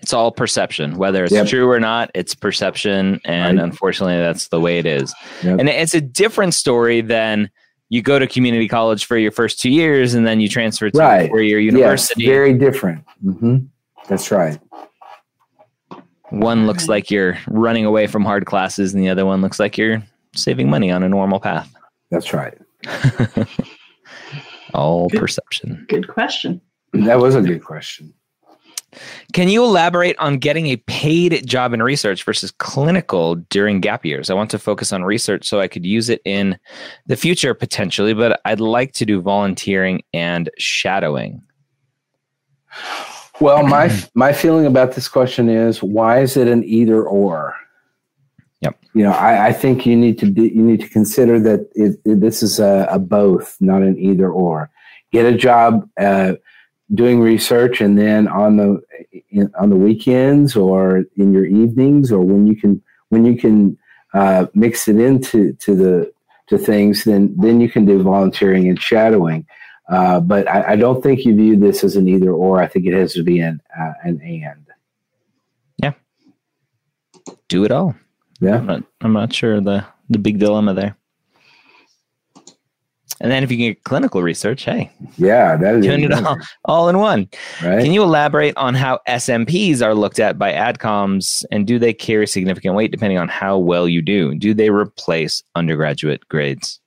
[0.00, 1.46] It's all perception, whether it's Yep.
[1.48, 2.10] true or not.
[2.14, 3.64] It's perception, and Right.
[3.64, 5.14] unfortunately, that's the way it is.
[5.42, 5.58] Yep.
[5.60, 7.50] And it's a different story than
[7.88, 10.98] you go to community college for your first two years, and then you transfer to
[10.98, 11.26] Right.
[11.26, 12.22] a four-year university.
[12.24, 13.04] Yes, very different.
[13.22, 13.58] hmm
[14.08, 14.58] That's right.
[16.30, 19.78] one looks like you're running away from hard classes, and the other one looks like
[19.78, 20.02] you're
[20.34, 21.72] saving money on a normal path.
[22.10, 22.54] That's right.
[24.74, 25.20] All Good.
[25.20, 25.86] perception.
[25.88, 26.60] Good question.
[26.92, 28.12] That was a good question.
[29.32, 34.30] Can you elaborate on getting a paid job in research versus clinical during gap years?
[34.30, 36.58] I want to focus on research so I could use it in
[37.06, 41.42] the future potentially, but I'd like to do volunteering and shadowing.
[43.40, 47.54] Well, my my feeling about this question is why is it an either or?
[48.62, 48.78] Yep.
[48.94, 52.00] You know, I, I think you need to do, you need to consider that it,
[52.06, 54.70] it- this is a, a both, not an either or.
[55.12, 56.34] Get a job uh,
[56.94, 58.82] doing research, and then on the
[59.30, 63.78] in, on the weekends or in your evenings, or when you can when you can
[64.14, 66.12] uh, mix it into to the
[66.48, 69.46] to things, then then you can do volunteering and shadowing.
[69.88, 72.60] Uh, but I, I don't think you view this as an either or.
[72.60, 74.66] I think it has to be an uh, an and.
[75.78, 75.92] Yeah
[77.48, 77.94] do it all.
[78.40, 78.56] Yeah.
[78.56, 80.96] I'm not, I'm not sure the, the big dilemma there.
[83.20, 86.88] And then if you get clinical research, hey, Yeah, that is doing it all, all
[86.88, 87.28] in one.
[87.62, 87.82] right.
[87.82, 92.26] Can you elaborate on how SMPs are looked at by ADCOMs and do they carry
[92.26, 94.34] significant weight depending on how well you do?
[94.34, 96.78] Do they replace undergraduate grades?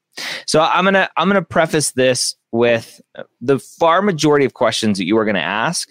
[0.45, 2.99] So I'm gonna I'm gonna preface this with
[3.41, 5.89] the far majority of questions that you are gonna ask.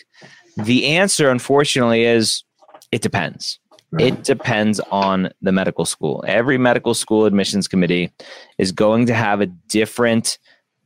[0.57, 2.44] The answer, unfortunately, is
[2.92, 3.59] it depends.
[3.98, 6.22] It depends on the medical school.
[6.27, 8.12] Every medical school admissions committee
[8.59, 10.38] is going to have a different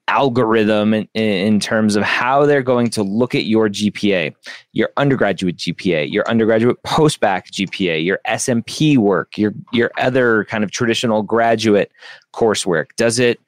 [0.09, 4.35] algorithm in, in terms of how they're going to look at your GPA,
[4.73, 10.71] your undergraduate GPA, your undergraduate post-bac GPA, your SMP work, your your other kind of
[10.71, 11.91] traditional graduate
[12.35, 12.87] coursework.
[12.97, 13.41] Does it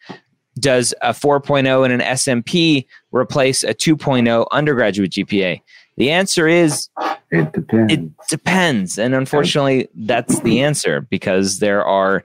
[0.58, 5.60] does a 4.0 in an SMP replace a 2.0 undergraduate GPA?
[5.96, 6.88] The answer is
[7.30, 7.92] it depends.
[7.92, 8.98] it depends.
[8.98, 12.24] And unfortunately, that's the answer because there are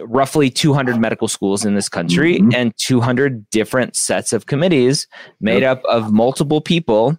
[0.00, 2.54] roughly 200 medical schools in this country Mhm.
[2.54, 5.06] and 200 different sets of committees
[5.40, 5.78] made Yep.
[5.78, 7.16] up of multiple people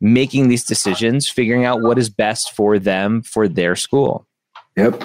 [0.00, 4.26] making these decisions, figuring out what is best for them for their school.
[4.76, 5.02] Yep,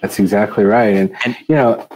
[0.00, 0.94] that's exactly right.
[0.96, 1.86] And, And- you know,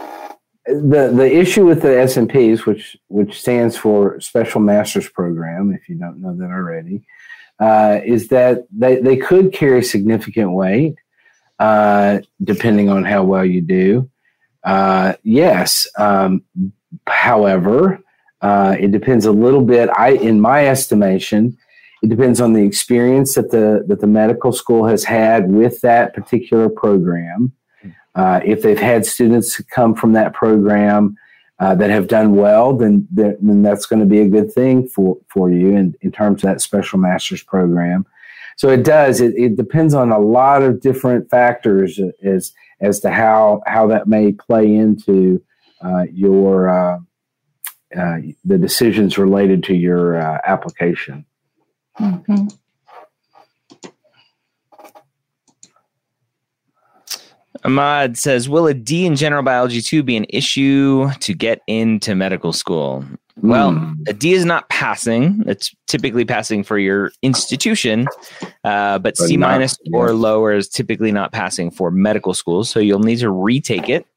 [0.67, 5.95] the the issue with the SMPs, which which stands for Special Masters Program, if you
[5.95, 7.03] don't know that already,
[7.59, 10.95] uh, is that they they could carry significant weight,
[11.59, 14.09] uh, depending on how well you do.
[14.63, 16.43] Uh, yes, um,
[17.07, 18.03] however,
[18.41, 19.89] uh, it depends a little bit.
[19.97, 21.57] I, in my estimation,
[22.03, 26.13] it depends on the experience that the that the medical school has had with that
[26.13, 27.53] particular program.
[28.17, 31.15] Uh, if they've had students come from that program
[31.59, 35.17] uh, that have done well, then, then that's going to be a good thing for,
[35.29, 38.05] for you in, in terms of that special master's program.
[38.57, 39.21] So it does.
[39.21, 44.07] It, it depends on a lot of different factors as as to how how that
[44.07, 45.41] may play into
[45.83, 46.99] uh, your uh,
[47.95, 51.25] uh, the decisions related to your uh, application.
[51.99, 52.47] Mm-hmm.
[57.63, 62.15] Ahmad says, Will a D in general biology 2 be an issue to get into
[62.15, 63.05] medical school?
[63.41, 63.95] Well, mm.
[64.07, 65.43] a D is not passing.
[65.45, 68.07] It's typically passing for your institution,
[68.63, 72.69] uh, but, but C minus or lower is typically not passing for medical schools.
[72.69, 74.07] So you'll need to retake it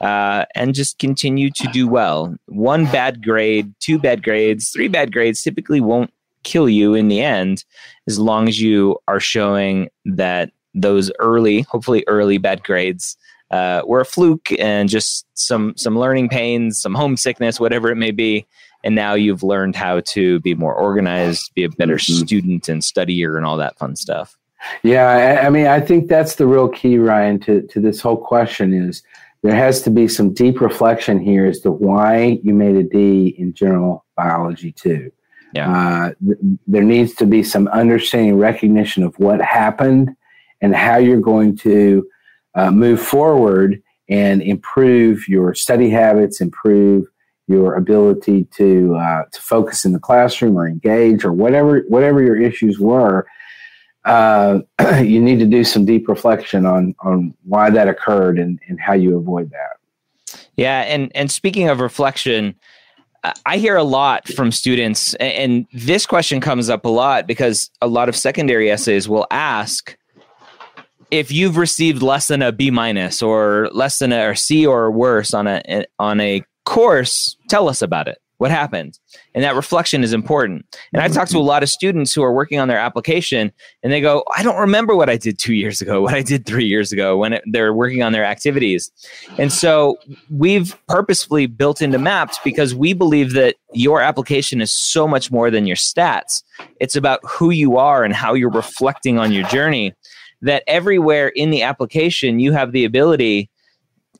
[0.00, 2.34] uh, and just continue to do well.
[2.46, 7.20] One bad grade, two bad grades, three bad grades typically won't kill you in the
[7.20, 7.64] end
[8.06, 13.16] as long as you are showing that those early, hopefully early bad grades
[13.50, 18.10] uh, were a fluke and just some some learning pains, some homesickness, whatever it may
[18.10, 18.46] be.
[18.82, 22.24] And now you've learned how to be more organized, be a better mm-hmm.
[22.24, 24.36] student and studier, and all that fun stuff.
[24.82, 28.16] Yeah, I, I mean, I think that's the real key, Ryan, to to this whole
[28.16, 29.02] question is
[29.42, 33.34] there has to be some deep reflection here as to why you made a D
[33.38, 35.12] in general biology too.
[35.52, 35.70] Yeah.
[35.70, 40.16] Uh, th- there needs to be some understanding, recognition of what happened
[40.64, 42.08] and how you're going to
[42.54, 47.06] uh, move forward and improve your study habits, improve
[47.46, 52.40] your ability to uh, to focus in the classroom or engage or whatever whatever your
[52.40, 53.26] issues were.
[54.06, 54.60] Uh,
[55.02, 58.94] you need to do some deep reflection on on why that occurred and, and how
[58.94, 60.38] you avoid that.
[60.56, 62.54] Yeah, and and speaking of reflection,
[63.44, 67.86] I hear a lot from students, and this question comes up a lot because a
[67.86, 69.98] lot of secondary essays will ask
[71.10, 74.90] if you've received less than a B minus or less than a or C or
[74.90, 78.18] worse on a on a course, tell us about it.
[78.38, 78.98] What happened?
[79.34, 80.66] And that reflection is important.
[80.92, 83.52] And I talk to a lot of students who are working on their application
[83.82, 86.44] and they go, I don't remember what I did two years ago, what I did
[86.44, 88.90] three years ago when it, they're working on their activities.
[89.38, 89.98] And so
[90.30, 95.48] we've purposefully built into Mappd because we believe that your application is so much more
[95.48, 96.42] than your stats.
[96.80, 99.94] It's about who you are and how you're reflecting on your journey
[100.44, 103.50] that everywhere in the application you have the ability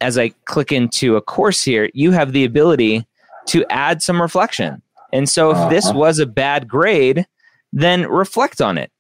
[0.00, 3.06] as i click into a course here you have the ability
[3.46, 4.80] to add some reflection.
[5.12, 5.68] And so if uh-huh.
[5.68, 7.26] this was a bad grade
[7.72, 8.90] then reflect on it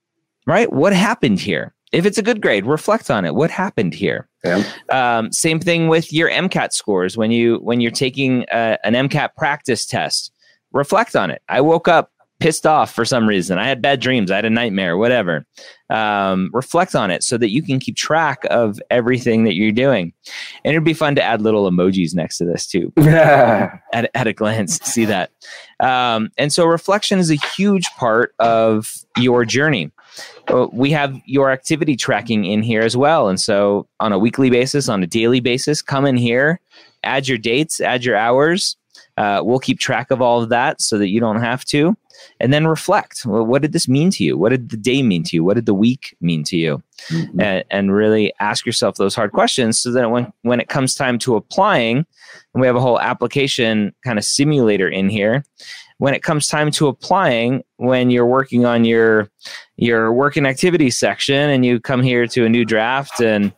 [0.46, 0.72] right?
[0.72, 1.74] What happened here?
[1.92, 3.34] If it's a good grade reflect on it.
[3.34, 4.28] What happened here?
[4.44, 4.64] Yeah.
[4.90, 7.16] um, same thing with your mcat scores.
[7.16, 10.32] When you when you're taking a, an mcat practice test
[10.72, 11.40] reflect on it.
[11.48, 12.10] I woke up
[12.40, 13.58] pissed off for some reason.
[13.58, 14.30] I had bad dreams.
[14.30, 15.46] I had a nightmare, whatever.
[15.90, 20.12] Um, reflect on it so that you can keep track of everything that you're doing.
[20.64, 22.92] And it'd be fun to add little emojis next to this too.
[22.98, 25.30] at, at a glance, see that.
[25.80, 29.92] Um, and so reflection is a huge part of your journey.
[30.48, 33.28] Uh, we have your activity tracking in here as well.
[33.28, 36.60] And so on a weekly basis, on a daily basis, come in here,
[37.02, 38.76] add your dates, add your hours.
[39.16, 41.96] Uh, we'll keep track of all of that so that you don't have to
[42.40, 43.24] and then reflect.
[43.24, 44.36] Well, what did this mean to you?
[44.36, 45.44] What did the day mean to you?
[45.44, 46.82] What did the week mean to you?
[47.10, 47.40] Mm-hmm.
[47.40, 51.18] And, and, really ask yourself those hard questions so that when, when it comes time
[51.20, 55.44] to applying, and we have a whole application kind of simulator in here,
[55.98, 59.28] when it comes time to applying, when you're working on your
[59.76, 63.52] your work and activity section and you come here to a new draft and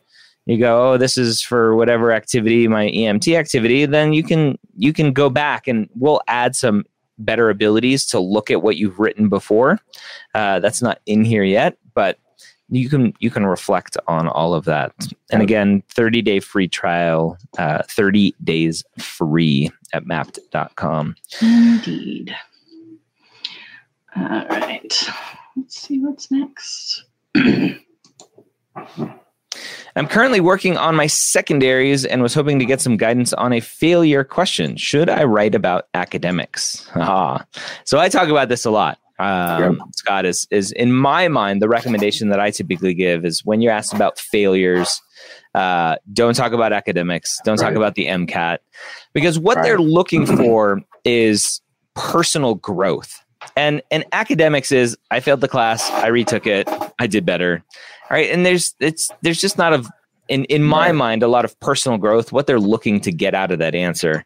[0.47, 4.92] you go oh this is for whatever activity my emt activity then you can you
[4.92, 6.84] can go back and we'll add some
[7.18, 9.80] better abilities to look at what you've written before.
[10.34, 12.18] Uh, that's not in here yet, but
[12.68, 14.92] you can you can reflect on all of that.
[15.30, 21.14] And again, 30 day free trial, uh, 30 days free at mappd.com.
[21.40, 22.34] Indeed.
[24.16, 25.09] All right.
[25.57, 27.05] Let's see what's next.
[29.97, 33.61] I'm currently working on my secondaries and was hoping to get some guidance on a
[33.61, 34.76] failure question.
[34.76, 36.86] Should I write about academics?
[36.94, 37.47] Ah,
[37.84, 38.99] so I talk about this a lot.
[39.18, 39.88] Um, yep.
[39.94, 43.72] Scott is is in my mind the recommendation that I typically give is when you're
[43.72, 45.01] asked about failures,
[45.55, 47.68] uh, don't talk about academics, don't right.
[47.68, 48.59] talk about the MCAT,
[49.14, 49.64] because what right.
[49.64, 51.62] they're looking for is
[51.94, 53.22] personal growth.
[53.57, 56.68] And and academics is I failed the class, I retook it,
[56.99, 57.64] I did better
[58.11, 59.85] right and there's it's there's just not a
[60.29, 63.53] in in my mind a lot of personal growth what they're looking to get out
[63.53, 64.25] of that answer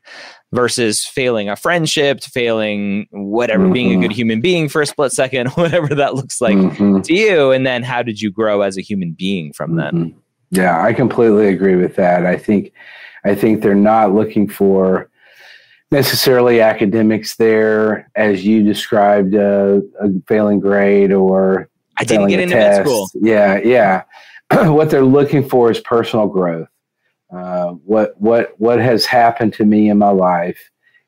[0.53, 3.72] versus failing a friendship failing whatever mm-hmm.
[3.72, 7.01] being a good human being for a split second whatever that looks like mm-hmm.
[7.01, 10.18] to you and then how did you grow as a human being from that mm-hmm.
[10.51, 12.72] yeah i completely agree with that i think
[13.24, 15.11] i think they're not looking for
[15.91, 21.68] necessarily academics there, as you described, uh, a failing grade or
[22.01, 23.11] I didn't get into med school.
[23.14, 24.05] Yeah, yeah.
[24.70, 26.68] what they're looking for is personal growth.
[27.32, 30.59] Uh, what what what has happened to me in my life,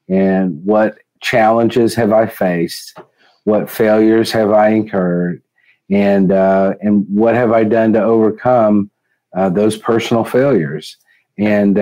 [0.09, 2.97] and what challenges have I faced?
[3.45, 5.43] What failures have I incurred?
[5.91, 8.91] And uh, and what have I done to overcome
[9.35, 10.97] uh, those personal failures?
[11.39, 11.79] And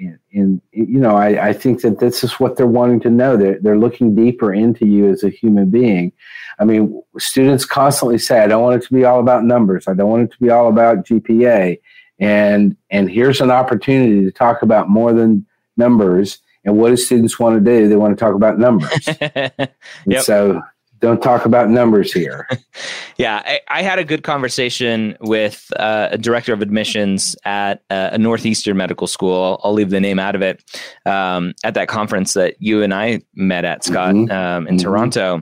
[0.00, 3.36] uh, and, you know, I, I think that this is what they're wanting to know.
[3.36, 6.12] They're, they're looking deeper into you as a human being.
[6.58, 9.88] I mean, students constantly say, I don't want it to be all about numbers.
[9.88, 11.80] I don't want it to be all about GPA.
[12.18, 15.46] And, and here's an opportunity to talk about more than
[15.76, 16.38] numbers.
[16.64, 17.88] And what do students want to do?
[17.88, 19.08] They want to talk about numbers.
[20.06, 20.22] yep.
[20.22, 20.60] So
[21.00, 22.48] don't talk about numbers here.
[23.16, 28.10] yeah, I, I, had a good conversation with uh, a director of admissions at uh,
[28.12, 29.60] a northeastern medical school.
[29.62, 30.62] I'll leave the name out of it.
[31.06, 34.30] Um, at that conference that you and I met at Scott mm-hmm.
[34.30, 34.84] um, in mm-hmm.
[34.84, 35.40] Toronto,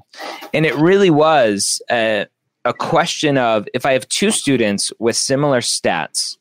[0.52, 2.26] and it really was a,
[2.64, 6.36] a question of if I have two students with similar stats,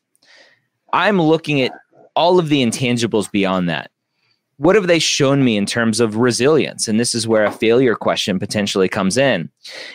[0.93, 1.72] I'm looking at
[2.16, 3.91] all of the intangibles beyond that
[4.58, 6.88] what have they shown me in terms of resilience?
[6.88, 9.49] And this is where a failure question potentially comes in.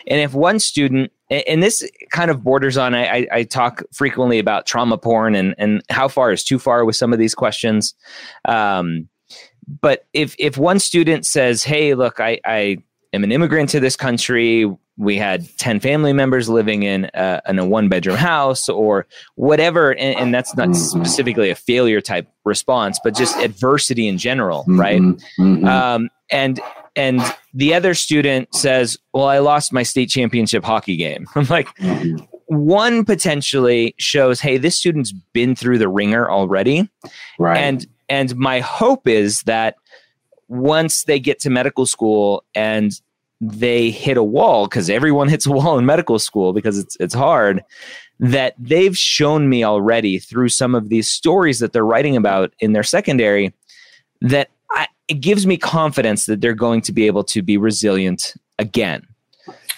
[0.07, 4.67] And if one student, and this kind of borders on, I, I talk frequently about
[4.67, 7.95] trauma porn and, and how far is too far with some of these questions.
[8.45, 9.09] Um,
[9.81, 12.79] but if if one student says, "Hey, look, I, I
[13.13, 14.67] am an immigrant to this country
[15.01, 19.93] we had 10 family members living in a, in a one bedroom house or whatever
[19.93, 21.01] and, and, that's not mm-hmm.
[21.01, 24.79] specifically a failure type response but just adversity in general mm-hmm.
[24.79, 25.65] right mm-hmm.
[25.65, 26.61] Um, and
[26.95, 27.21] and
[27.55, 32.23] the other student says well i lost my state championship hockey game i'm like mm-hmm.
[32.47, 36.89] one potentially shows hey this student's been through the ringer already
[37.39, 39.77] right and and my hope is that
[40.49, 43.01] once they get to medical school and
[43.41, 47.15] they hit a wall because everyone hits a wall in medical school because it's it's
[47.15, 47.65] hard
[48.19, 52.75] that they've shown me already through some of these stories that they're writing about in
[52.75, 53.55] their secondary
[54.21, 58.35] that I, it gives me confidence that they're going to be able to be resilient
[58.59, 59.07] again.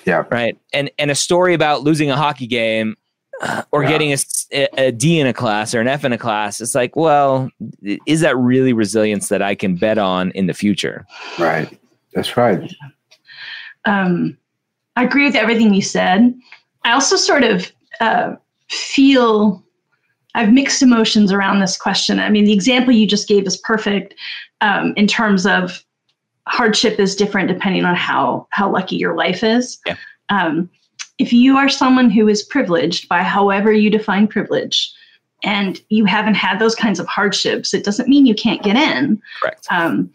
[0.04, 0.24] Yeah.
[0.30, 0.58] Right.
[0.72, 2.96] And and a story about losing a hockey game
[3.70, 3.88] or yeah.
[3.88, 6.96] getting a, a D in a class or an F in a class, it's like,
[6.96, 7.48] well,
[8.06, 11.06] is that really resilience that I can bet on in the future?
[11.38, 11.78] Right.
[12.12, 12.68] That's right
[13.84, 14.36] um,
[14.96, 16.34] I agree with everything you said.
[16.84, 18.34] I also sort of uh,
[18.68, 19.62] feel
[20.34, 22.18] I have mixed emotions around this question.
[22.18, 24.14] I mean, the example you just gave is perfect
[24.60, 25.84] um, in terms of
[26.48, 29.78] hardship is different depending on how how lucky your life is.
[29.86, 29.96] Yeah.
[30.28, 30.70] Um,
[31.18, 34.92] if you are someone who is privileged by however you define privilege,
[35.44, 39.20] and you haven't had those kinds of hardships, it doesn't mean you can't get in.
[39.40, 39.66] Correct.
[39.70, 40.10] Um,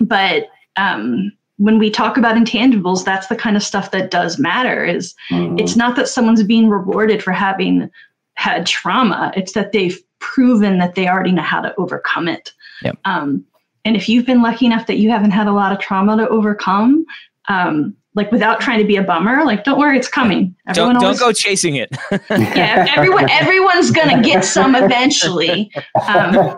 [0.00, 4.82] but um, when we talk about intangibles that's the kind of stuff that does matter
[4.82, 5.58] is mm-hmm.
[5.58, 7.90] it's not that someone's being rewarded for having
[8.34, 12.52] had trauma it's that they've proven that they already know how to overcome it
[12.82, 12.98] yep.
[13.04, 13.44] um,
[13.84, 16.28] and if you've been lucky enough that you haven't had a lot of trauma to
[16.28, 17.04] overcome
[17.48, 20.54] um, like without trying to be a bummer like don't worry it's coming.
[20.66, 21.96] Everyone don't, always, don't go chasing it.
[22.30, 25.70] Yeah everyone everyone's gonna get some eventually.
[26.08, 26.56] Um,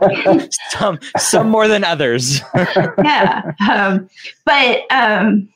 [0.71, 2.41] some some more than others.
[3.05, 4.09] Yeah um,
[4.45, 5.49] but um,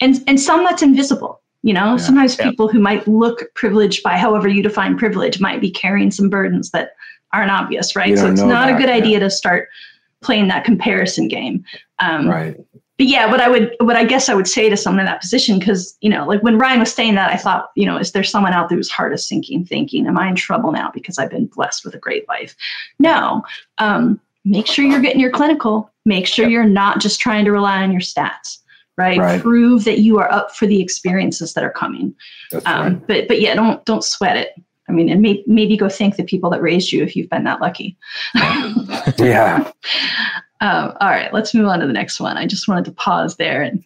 [0.00, 1.90] and and some that's invisible you know?
[1.90, 2.48] Yeah, sometimes yeah.
[2.48, 6.70] people who might look privileged by however you define privilege might be carrying some burdens
[6.70, 6.92] that
[7.32, 8.18] aren't obvious right?
[8.18, 8.96] So it's not that, a good yeah.
[8.96, 9.68] idea to start
[10.22, 11.64] playing that comparison game.
[11.98, 12.56] Um, right
[13.00, 15.22] but yeah, what I would, what I guess I would say to someone in that
[15.22, 18.12] position, because you know, like when Ryan was saying that, I thought, you know, is
[18.12, 21.16] there someone out there who's heart is sinking, thinking, "Am I in trouble now because
[21.16, 22.54] I've been blessed with a great life?"
[22.98, 23.42] No.
[23.78, 25.90] Um, make sure you're getting your clinical.
[26.04, 28.58] Make sure you're not just trying to rely on your stats.
[28.98, 29.18] Right?
[29.18, 29.40] right.
[29.40, 32.14] Prove that you are up for the experiences that are coming.
[32.50, 33.06] That's um, right.
[33.06, 34.50] But but yeah, don't don't sweat it.
[34.90, 37.44] I mean, and may, maybe go thank the people that raised you if you've been
[37.44, 37.96] that lucky.
[39.16, 39.72] yeah.
[40.60, 42.36] Um, all right, let's move on to the next one.
[42.36, 43.82] I just wanted to pause there, and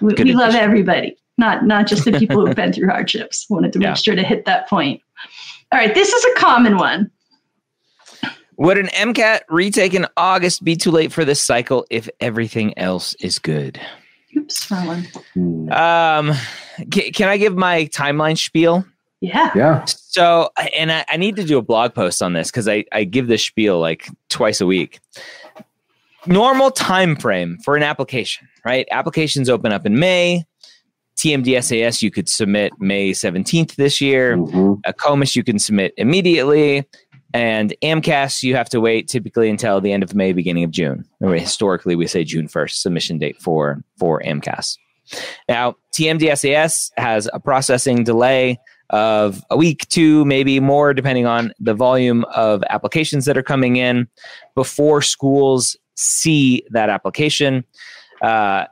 [0.00, 3.46] we, we love everybody, not not just the people who've been through hardships.
[3.48, 3.90] Wanted to yeah.
[3.90, 5.00] make sure to hit that point.
[5.72, 7.10] All right, this is a common one.
[8.58, 13.14] Would an MCAT retake in August be too late for this cycle if everything else
[13.20, 13.80] is good?
[14.36, 15.72] Oops, wrong one.
[15.72, 16.34] Um,
[16.90, 18.84] can, can I give my timeline spiel?
[19.20, 19.52] Yeah.
[19.54, 19.84] Yeah.
[19.84, 23.04] So, and I, I need to do a blog post on this because I, I
[23.04, 25.00] give this spiel like twice a week
[26.28, 28.86] normal time frame for an application, right?
[28.90, 30.44] Applications open up in May.
[31.16, 34.36] TMDSAS you could submit May 17th this year.
[34.36, 34.74] Mm-hmm.
[34.86, 36.84] AACOMAS you can submit immediately.
[37.34, 41.04] And AMCAS, you have to wait typically until the end of May, beginning of June.
[41.20, 44.78] Historically, we say June 1st submission date for, for AMCAS.
[45.48, 48.58] Now, TMDSAS has a processing delay
[48.90, 53.76] of a week, two, maybe more, depending on the volume of applications that are coming
[53.76, 54.08] in
[54.54, 57.64] before schools see that application.
[58.22, 58.66] Uh,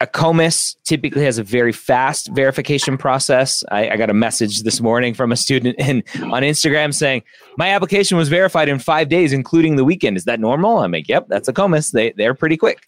[0.00, 3.62] AACOMAS typically has a very fast verification process.
[3.70, 7.22] I, I, got a message this morning from a student in, on Instagram saying,
[7.56, 10.16] My application was verified in five days, including the weekend.
[10.16, 10.78] Is that normal?
[10.78, 11.92] I'm like, Yep, that's AACOMAS.
[11.92, 12.80] They, they're pretty quick.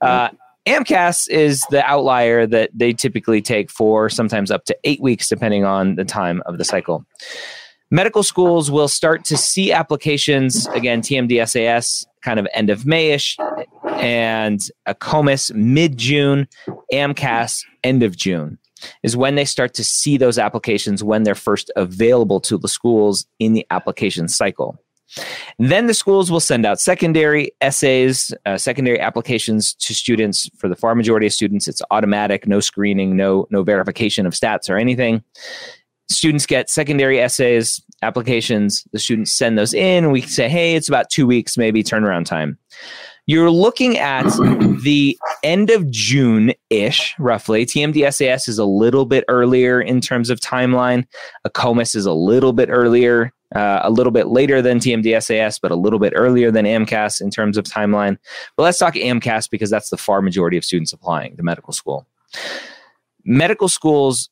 [0.00, 0.30] Uh,
[0.66, 5.64] AMCAS is the outlier that they typically take for sometimes up to eight weeks, depending
[5.64, 7.04] on the time of the cycle.
[7.90, 13.36] Medical schools will start to see applications again, TMDSAS kind of end of Mayish,
[14.00, 16.48] and AACOMAS mid June,
[16.92, 18.58] AMCAS end of June
[19.02, 23.26] is when they start to see those applications when they're first available to the schools
[23.38, 24.78] in the application cycle.
[25.58, 30.50] Then the schools will send out secondary essays, uh, secondary applications to students.
[30.56, 34.68] For the far majority of students, it's automatic, no screening, no no verification of stats
[34.68, 35.22] or anything.
[36.10, 38.84] Students get secondary essays, applications.
[38.92, 40.10] The students send those in.
[40.10, 42.58] We say, hey, it's about two weeks, maybe turnaround time.
[43.26, 44.24] You're looking at
[44.82, 47.64] the end of June ish, roughly.
[47.64, 51.06] TMDSAS is a little bit earlier in terms of timeline.
[51.46, 55.76] AACOMAS is a little bit earlier uh, a little bit later than TMDSAS, but a
[55.76, 58.18] little bit earlier than AMCAS in terms of timeline.
[58.56, 62.06] But let's talk AMCAS because that's the far majority of students applying to medical school.
[63.24, 64.28] Medical schools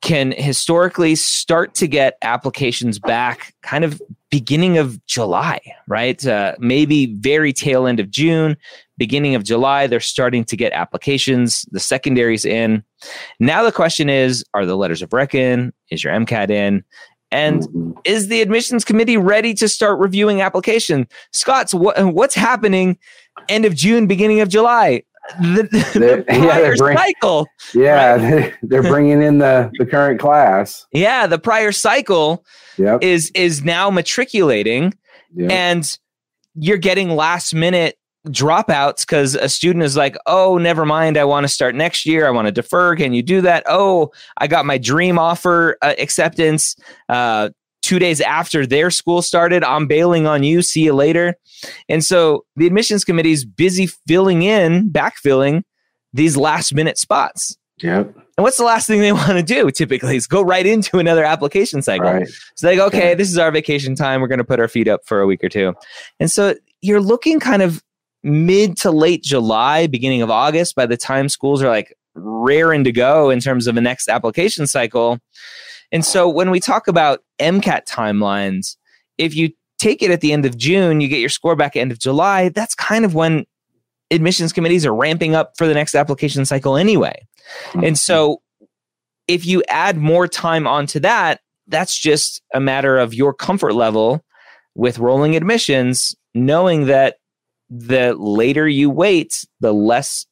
[0.00, 6.24] can historically start to get applications back kind of beginning of July, right?
[6.26, 8.56] Uh, maybe very tail end of June,
[8.98, 12.82] beginning of July, they're starting to get applications, the secondaries in.
[13.40, 15.72] Now the question is are the letters of reckon?
[15.90, 16.84] Is your MCAT in?
[17.32, 21.08] And is the admissions committee ready to start reviewing application?
[21.32, 22.98] Scott's what, what's happening
[23.48, 25.02] end of June, beginning of July?
[25.40, 25.62] The,
[25.94, 27.46] the prior yeah, bring, cycle.
[27.74, 28.54] Yeah, right?
[28.62, 30.86] they're bringing in the, the current class.
[30.92, 32.44] Yeah, the prior cycle
[32.78, 33.02] yep.
[33.02, 34.94] is is now matriculating,
[35.34, 35.50] yep.
[35.50, 35.98] and
[36.54, 37.98] you're getting last minute
[38.28, 41.16] dropouts because a student is like, oh, never mind.
[41.16, 42.26] I want to start next year.
[42.26, 42.96] I want to defer.
[42.96, 43.62] Can you do that?
[43.68, 46.76] Oh, I got my dream offer uh, acceptance
[47.08, 47.50] uh,
[47.86, 49.62] two days after their school started.
[49.62, 50.60] I'm bailing on you.
[50.60, 51.36] See you later.
[51.88, 55.62] And so the admissions committee is busy filling in, backfilling
[56.12, 57.56] these last minute spots.
[57.82, 58.12] Yep.
[58.36, 61.24] And what's the last thing they want to do typically is go right into another
[61.24, 62.10] application cycle.
[62.10, 62.28] Right.
[62.56, 63.14] So they go, okay, yeah.
[63.14, 64.20] this is our vacation time.
[64.20, 65.74] We're going to put our feet up for a week or two.
[66.18, 67.82] And so you're looking kind of
[68.24, 72.90] mid to late July, beginning of August, by the time schools are like raring to
[72.90, 75.20] go in terms of a next application cycle.
[75.92, 78.76] And so when we talk about MCAT timelines,
[79.18, 81.80] if you take it at the end of June, you get your score back at
[81.80, 83.46] end of July, that's kind of when
[84.10, 87.26] admissions committees are ramping up for the next application cycle anyway.
[87.82, 88.40] And so
[89.28, 94.24] if you add more time onto that, that's just a matter of your comfort level
[94.74, 97.16] with rolling admissions, knowing that
[97.68, 100.26] the later you wait, the less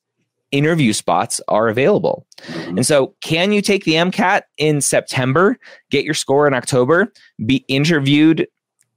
[0.55, 2.27] interview spots are available.
[2.43, 2.79] Mm-hmm.
[2.79, 5.59] And so, can you take the MCAT in September,
[5.91, 7.13] get your score in October,
[7.45, 8.47] be interviewed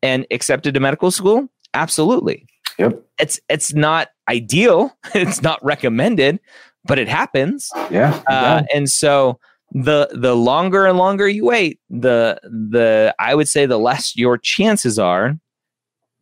[0.04, 1.50] and accepted to medical school?
[1.74, 2.46] Absolutely.
[2.78, 3.04] Yep.
[3.20, 4.96] It's it's not ideal.
[5.16, 6.40] It's not recommended,
[6.86, 7.72] but it happens.
[7.90, 8.22] Yeah.
[8.28, 9.40] Uh, and so
[9.72, 14.38] the the longer and longer you wait, the the I would say the less your
[14.38, 15.38] chances are.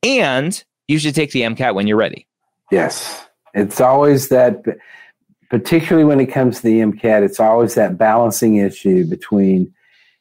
[0.03, 2.27] And you should take the MCAT when you're ready.
[2.71, 3.25] Yes.
[3.55, 4.63] It's always that,
[5.49, 9.73] particularly when it comes to the MCAT, it's always that balancing issue between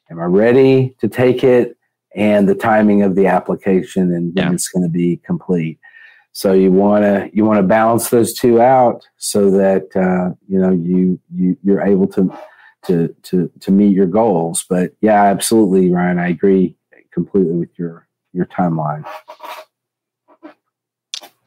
[0.09, 1.77] am I ready to take it
[2.15, 4.53] and the timing of the application and when yeah.
[4.53, 5.79] it's going to be complete.
[6.31, 10.59] So you want to you want to balance those two out so that uh, you
[10.59, 12.37] know you you you're able to
[12.87, 14.65] to to to meet your goals.
[14.69, 16.19] But yeah, absolutely, Ryan.
[16.19, 16.75] I agree
[17.13, 19.05] completely with your your timeline.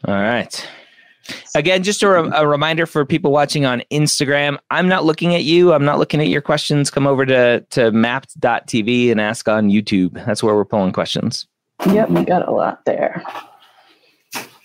[0.05, 0.67] All right.
[1.55, 4.59] Again, just a, re- a, reminder for people watching on Instagram.
[4.71, 5.73] I'm not looking at you.
[5.73, 6.91] I'm not looking at your questions.
[6.91, 10.25] Come over to, to mappd.tv and ask on YouTube.
[10.27, 11.47] That's where we're pulling questions.
[11.87, 13.23] Yep, we got a lot there.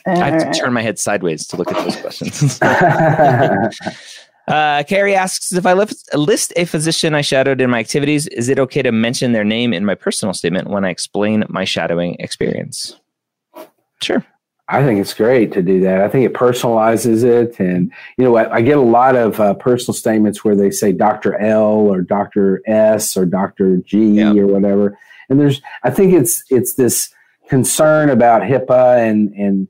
[0.06, 2.62] I have to turn my head sideways to look at those questions.
[4.48, 8.50] uh, Carrie asks If I list, list a physician I shadowed in my activities, is
[8.50, 12.16] it okay to mention their name in my personal statement when I explain my shadowing
[12.20, 13.00] experience?
[14.02, 14.26] Sure.
[14.70, 16.02] I think it's great to do that.
[16.02, 17.60] I think it personalizes it.
[17.60, 20.94] And, you know, I, I get a lot of uh, personal statements where they say
[20.94, 21.38] Dr.
[21.38, 22.62] L or Dr.
[22.66, 23.78] S or Dr.
[23.78, 24.98] G or whatever.
[25.30, 27.14] And there's, I think it's, it's this
[27.50, 29.68] concern about HIPAA and and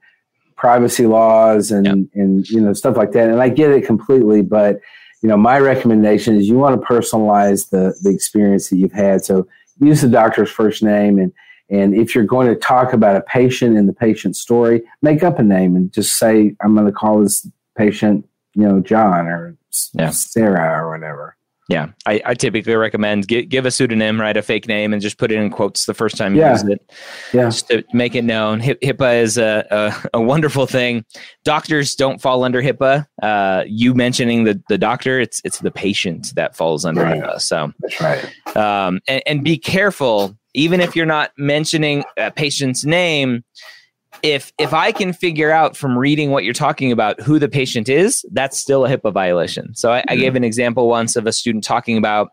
[0.56, 1.98] privacy laws and yep.
[2.14, 3.30] and you know stuff like that.
[3.30, 4.80] And I get it completely, but
[5.22, 9.26] you know my recommendation is you want to personalize the the experience that you've had.
[9.26, 9.48] So
[9.80, 11.34] use the doctor's first name and
[11.70, 15.40] and if you're going to talk about a patient and the patient's story, make up
[15.40, 17.48] a name and just say, I'm going to call this
[17.78, 19.58] patient, you know, John or
[19.94, 20.10] yeah.
[20.12, 21.36] Sarah or whatever.
[21.70, 25.18] Yeah, I, I typically recommend give, give a pseudonym, write a fake name, and just
[25.18, 26.52] put it in quotes the first time you yeah.
[26.52, 26.92] use it.
[27.32, 28.60] Yeah, just to make it known.
[28.60, 31.06] HIPAA is a, a, a wonderful thing.
[31.46, 33.08] Doctors don't fall under HIPAA.
[33.22, 37.22] Uh, you mentioning the the doctor, it's it's the patient that falls under right.
[37.22, 37.42] HIPAA.
[37.42, 38.58] So that's right.
[38.58, 43.44] Um, and, and be careful, even if you're not mentioning a patient's name
[44.22, 47.90] if if I can figure out from reading what you're talking about who the patient
[47.90, 49.74] is, that's still a HIPAA violation.
[49.74, 52.30] So I, I gave an example once of a student talking about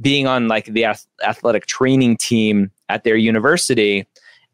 [0.00, 0.86] being on like the
[1.24, 4.06] athletic training team at their university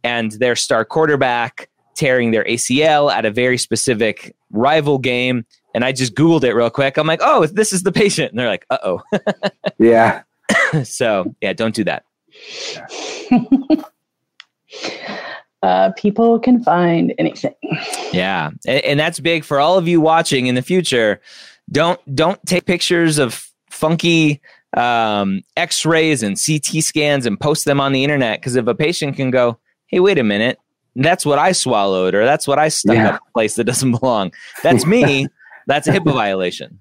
[0.03, 5.45] and their star quarterback tearing their ACL at a very specific rival game.
[5.75, 6.97] And I just Googled it real quick.
[6.97, 8.31] I'm like, oh, this is the patient.
[8.31, 9.03] And they're like, uh oh.
[9.79, 10.23] yeah.
[10.83, 12.05] so, yeah, don't do that.
[12.75, 13.43] Yeah.
[15.63, 17.55] uh, people can find anything.
[18.13, 21.21] Yeah, and, and that's big for all of you watching in the future.
[21.71, 24.41] Don't don't take pictures of funky
[24.77, 29.17] um, X-rays and CT scans and post them on the internet because if a patient
[29.17, 30.59] can go, "Hey, wait a minute,
[30.97, 33.11] that's what I swallowed," or "That's what I stuck yeah.
[33.11, 34.33] up a place that doesn't belong,"
[34.63, 35.29] that's me.
[35.67, 36.79] that's a HIPAA violation.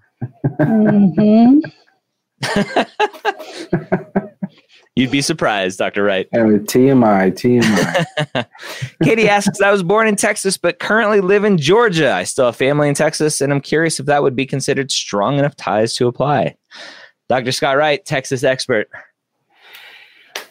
[0.59, 1.59] Mm-hmm.
[4.95, 6.03] You'd be surprised, Dr.
[6.03, 6.29] Wright.
[6.31, 8.45] TMI, TMI.
[9.03, 12.13] Katie asks, I was born in Texas, but currently live in Georgia.
[12.13, 15.39] I still have family in Texas, and I'm curious if that would be considered strong
[15.39, 16.57] enough ties to apply.
[17.27, 17.51] Dr.
[17.51, 18.87] Scott Wright, Texas expert.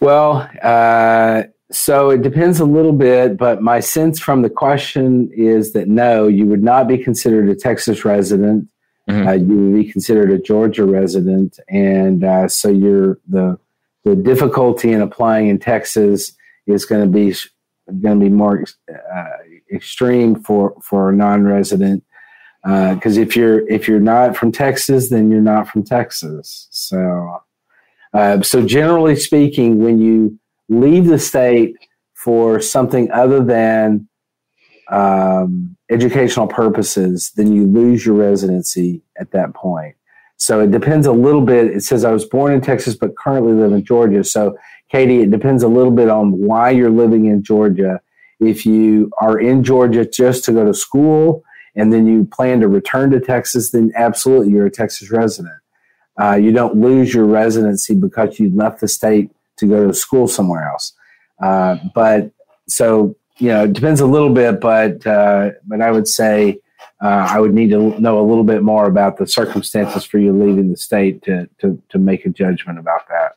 [0.00, 5.72] Well, uh, so it depends a little bit, but my sense from the question is
[5.74, 8.68] that no, you would not be considered a Texas resident.
[9.08, 9.28] Mm-hmm.
[9.28, 13.56] Uh, you would be considered a Georgia resident, and uh, so you're the
[14.04, 16.32] the difficulty in applying in Texas
[16.66, 17.34] is going to be
[18.00, 19.24] going to be more uh,
[19.72, 22.04] extreme for for a non-resident
[22.62, 26.68] because uh, if you're if you're not from Texas, then you're not from Texas.
[26.70, 27.42] So
[28.14, 30.38] uh, so generally speaking, when you
[30.68, 31.76] leave the state
[32.14, 34.08] for something other than
[34.90, 39.96] um, educational purposes, then you lose your residency at that point.
[40.42, 41.68] So it depends a little bit.
[41.68, 44.24] It says I was born in Texas, but currently live in Georgia.
[44.24, 44.58] So,
[44.90, 48.00] Katie, it depends a little bit on why you're living in Georgia.
[48.40, 51.44] If you are in Georgia just to go to school
[51.76, 55.54] and then you plan to return to Texas, then absolutely you're a Texas resident.
[56.20, 60.26] Uh, you don't lose your residency because you left the state to go to school
[60.26, 60.92] somewhere else.
[61.40, 62.32] Uh, but
[62.66, 66.58] so, you know, it depends a little bit, but, uh, but I would say,
[67.02, 70.32] uh, I would need to know a little bit more about the circumstances for you
[70.32, 73.36] leaving the state to, to, to make a judgment about that.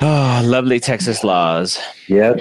[0.00, 1.80] Oh, lovely Texas laws.
[2.08, 2.40] Yep.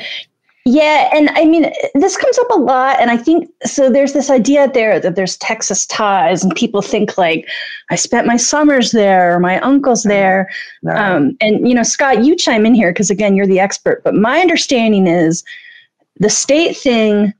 [0.65, 2.97] Yeah, and I mean, this comes up a lot.
[2.99, 3.89] And I think so.
[3.89, 7.45] There's this idea there that there's Texas ties, and people think like,
[7.89, 10.49] I spent my summers there, or my uncle's there.
[10.81, 10.95] No.
[10.95, 14.03] Um, and, you know, Scott, you chime in here because, again, you're the expert.
[14.03, 15.43] But my understanding is
[16.17, 17.33] the state thing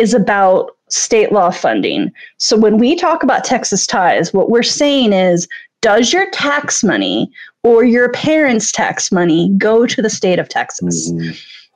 [0.00, 2.10] is about state law funding.
[2.38, 5.46] So when we talk about Texas ties, what we're saying is
[5.82, 7.30] does your tax money
[7.62, 11.10] or your parents' tax money go to the state of Texas?
[11.10, 11.30] Mm-hmm.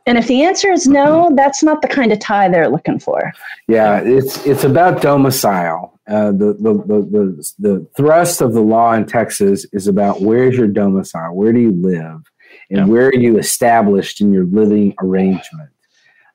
[0.07, 3.33] And if the answer is no, that's not the kind of tie they're looking for.
[3.69, 5.99] Yeah, it's it's about domicile.
[6.07, 10.55] Uh, the, the, the, the, the thrust of the law in Texas is about where's
[10.55, 11.35] your domicile?
[11.35, 12.21] Where do you live?
[12.69, 12.85] And yeah.
[12.85, 15.71] where are you established in your living arrangement?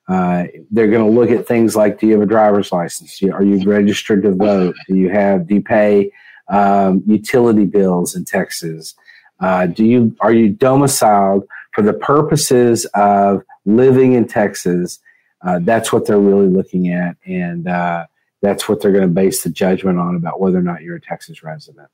[0.08, 3.22] Uh, they're going to look at things like: Do you have a driver's license?
[3.22, 4.74] Are you registered to vote?
[4.88, 5.46] Do you have?
[5.46, 6.10] Do you pay
[6.48, 8.94] um, utility bills in Texas?
[9.40, 14.98] Uh, do you are you domiciled for the purposes of living in Texas?
[15.42, 18.04] Uh, that's what they're really looking at, and uh,
[18.42, 21.00] that's what they're going to base the judgment on about whether or not you're a
[21.00, 21.88] Texas resident.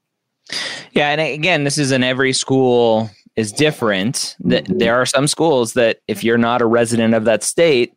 [0.93, 4.37] Yeah, and again, this is in every school is different.
[4.41, 4.79] That mm-hmm.
[4.79, 7.95] there are some schools that if you're not a resident of that state,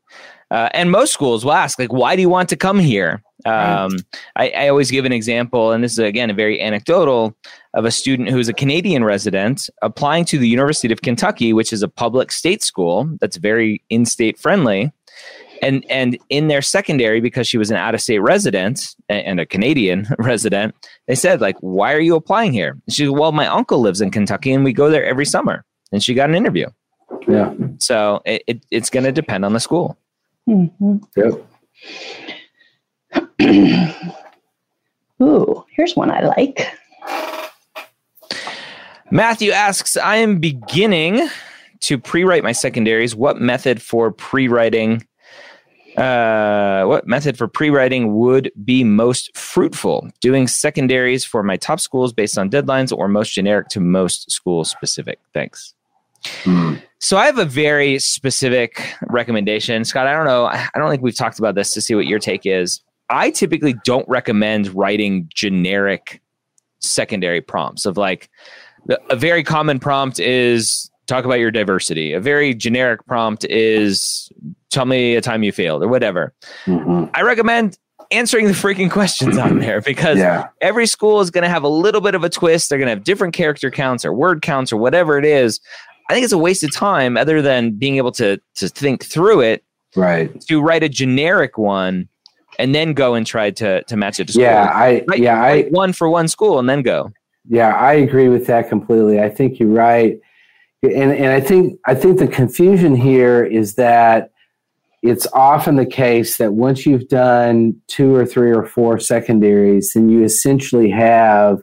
[0.52, 3.22] uh, and most schools will ask, like, why do you want to come here?
[3.46, 3.98] Um,
[4.36, 7.34] I, I, always give an example, and this is again a very anecdotal
[7.74, 11.82] of a student who's a Canadian resident applying to the University of Kentucky, which is
[11.82, 14.92] a public state school that's very in-state friendly
[15.62, 19.46] and and in their secondary because she was an out of state resident and a
[19.46, 20.76] Canadian resident,
[21.08, 24.12] they said like, "Why are you applying here?" She said, "Well, my uncle lives in
[24.12, 26.68] Kentucky and we go there every summer." And she got an interview.
[27.28, 27.54] Yeah.
[27.80, 29.98] So it, it it's going to depend on the school.
[30.50, 31.04] Mhm.
[31.16, 31.46] Yep.
[35.22, 36.68] Ooh, here's one I like.
[39.12, 41.28] Matthew asks, I am beginning
[41.82, 43.16] to pre-write my secondaries.
[43.16, 45.06] What method for pre-writing?
[45.98, 50.10] Uh, what method for pre-writing would be most fruitful?
[50.22, 54.64] Doing secondaries for my top schools based on deadlines, or most generic to most school
[54.64, 55.20] specific?
[55.34, 55.74] Thanks.
[56.44, 56.76] Hmm.
[57.00, 60.06] So I have a very specific recommendation, Scott.
[60.08, 60.46] I don't know.
[60.48, 62.82] I don't think we've talked about this to see what your take is.
[63.10, 66.22] I typically don't recommend writing generic
[66.80, 68.30] secondary prompts of like
[69.10, 72.14] a very common prompt is talk about your diversity.
[72.14, 74.30] A very generic prompt is
[74.70, 76.34] tell me a time you failed or whatever.
[76.66, 77.10] Mhm.
[77.14, 77.78] I recommend
[78.12, 80.48] answering the freaking questions on there because Yeah.
[80.62, 82.70] every school is going to have a little bit of a twist.
[82.70, 85.60] They're going to have different character counts or word counts or whatever it is.
[86.10, 89.42] I think it's a waste of time other than being able to to think through
[89.42, 89.64] it
[89.96, 90.40] Right.
[90.42, 92.10] to write a generic one
[92.58, 94.44] and then go and try to to match it to school.
[94.44, 94.70] Yeah.
[94.74, 95.04] I.
[95.08, 95.42] Write- Yeah.
[95.42, 95.64] I.
[95.70, 97.12] one for one school and then go.
[97.48, 99.20] Yeah, I agree with that completely.
[99.20, 100.20] I think you're right,
[100.84, 104.32] and and I think I think the confusion here is that
[105.02, 110.10] it's often the case that once you've done two or three or four secondaries, then
[110.10, 111.62] you essentially have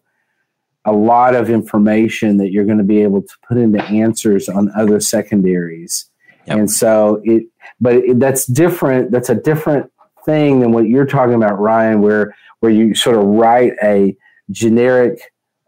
[0.87, 4.71] a lot of information that you're going to be able to put into answers on
[4.77, 6.07] other secondaries,
[6.47, 6.59] Yep.
[6.59, 7.43] and so it.
[7.81, 9.11] But it, that's different.
[9.11, 9.91] That's a different
[10.25, 14.17] thing than what you're talking about, Ryan, where where you sort of write a
[14.51, 15.21] generic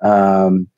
[0.03, 0.69] um,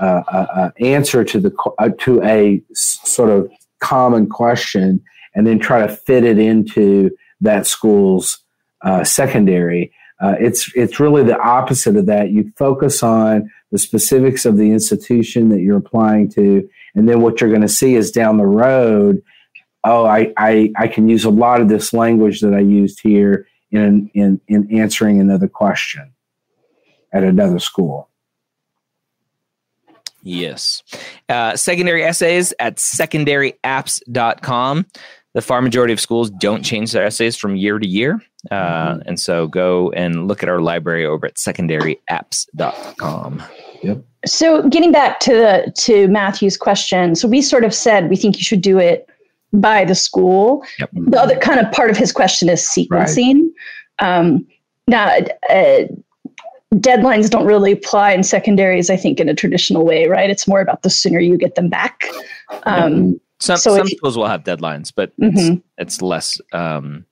[0.00, 5.00] uh, uh, uh, answer to the uh, to a s- sort of common question,
[5.34, 7.10] and then try to fit it into
[7.42, 8.38] that school's
[8.82, 9.92] uh, secondary.
[10.20, 12.30] Uh, it's it's really the opposite of that.
[12.30, 17.40] You focus on the specifics of the institution that you're applying to, and then what
[17.40, 19.20] you're going to see is down the road.
[19.82, 23.48] Oh, I, I I can use a lot of this language that I used here
[23.72, 26.14] in in in answering another question
[27.12, 28.08] at another school.
[30.22, 30.84] Yes.
[31.28, 34.86] Uh, secondary essays at secondaryapps.com.
[35.34, 38.22] The far majority of schools don't change their essays from year to year.
[38.50, 43.42] Uh, And so go and look at our library over at secondaryapps.com.
[44.26, 48.38] So getting back to the to Matthew's question, so we sort of said we think
[48.38, 49.06] you should do it
[49.52, 50.64] by the school.
[50.78, 50.90] Yep.
[50.94, 53.42] The other kind of part of his question is sequencing.
[53.98, 54.46] Um,
[54.88, 55.14] now,
[55.50, 55.82] uh,
[56.74, 60.30] deadlines don't really apply in secondaries, I think, in a traditional way, right?
[60.30, 62.04] It's more about the sooner you get them back.
[62.64, 65.62] Um, Some, So some if- schools will have deadlines, but it's, Mhm.
[65.76, 67.04] it's less um,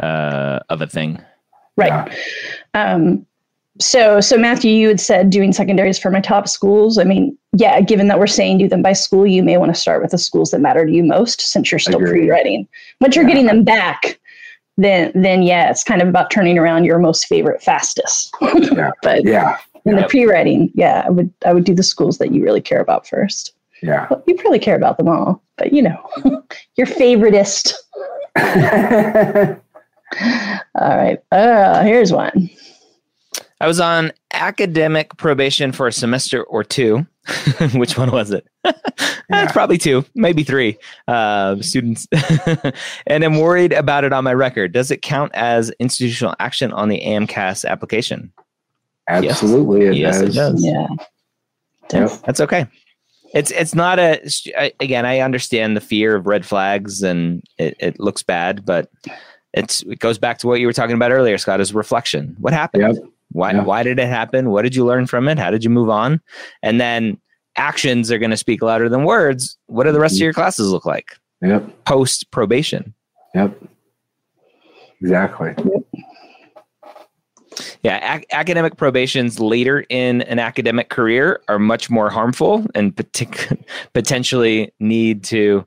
[0.00, 1.20] uh, of a thing.
[1.76, 2.12] right.
[2.74, 3.26] Um,
[3.80, 6.98] so, so Matthew, you had said doing secondaries for my top schools.
[6.98, 9.80] I mean, yeah, given that we're saying do them by school, you may want to
[9.80, 12.10] start with the schools that matter to you most, since you're still Agreed.
[12.20, 12.68] pre-writing.
[13.00, 13.30] Once you're Yeah.
[13.30, 14.20] getting them back,
[14.76, 18.34] then then yeah, it's kind of about turning around your most favorite fastest.
[18.42, 18.90] Yeah.
[19.02, 20.10] but Yeah, in the Yep.
[20.10, 23.54] pre-writing, yeah, I would I would do the schools that you really care about first.
[23.82, 24.06] yeah.
[24.10, 25.98] Well, you probably care about them all, but you know,
[26.76, 27.72] your favoritist.
[30.20, 32.50] All right, uh, here's one.
[33.60, 37.06] I was on academic probation for a semester or two.
[37.74, 38.46] Which one was it?
[39.34, 40.76] It's probably two, maybe three
[41.08, 42.06] uh, students.
[43.06, 44.72] and I'm worried about it on my record.
[44.72, 48.30] Does it count as institutional action on the AMCAS application?
[49.08, 50.34] Absolutely, it Yes, it does.
[50.34, 50.64] does.
[50.64, 50.86] Yeah.
[51.92, 52.10] Yep.
[52.26, 52.66] That's okay.
[53.34, 54.20] It's it's not a
[54.80, 55.06] again.
[55.06, 58.90] I understand the fear of red flags and it, it looks bad, but
[59.54, 61.60] it's it goes back to what you were talking about earlier, Scott.
[61.60, 62.36] Is reflection.
[62.38, 62.94] What happened?
[62.94, 63.04] Yep.
[63.32, 63.62] Why Yeah.
[63.62, 64.50] why did it happen?
[64.50, 65.38] What did you learn from it?
[65.38, 66.20] How did you move on?
[66.62, 67.18] And then
[67.56, 69.56] actions are going to speak louder than words.
[69.66, 70.40] What do the rest of your mm-hmm.
[70.40, 71.84] classes look like Yep.
[71.84, 72.94] post probation?
[73.34, 73.58] Yep.
[75.00, 75.54] Exactly.
[77.82, 83.64] Yeah, ac- academic probations later in an academic career are much more harmful and partic-
[83.92, 85.66] potentially need to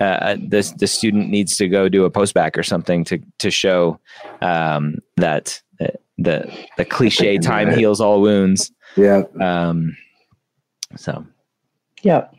[0.00, 3.98] uh, the the student needs to go do a postbac or something to to show
[4.42, 5.88] um, that uh,
[6.18, 8.72] the the cliche time heals all wounds.
[8.96, 9.22] Yeah.
[9.40, 9.96] Um,
[10.96, 11.24] so,
[12.02, 12.34] Yep.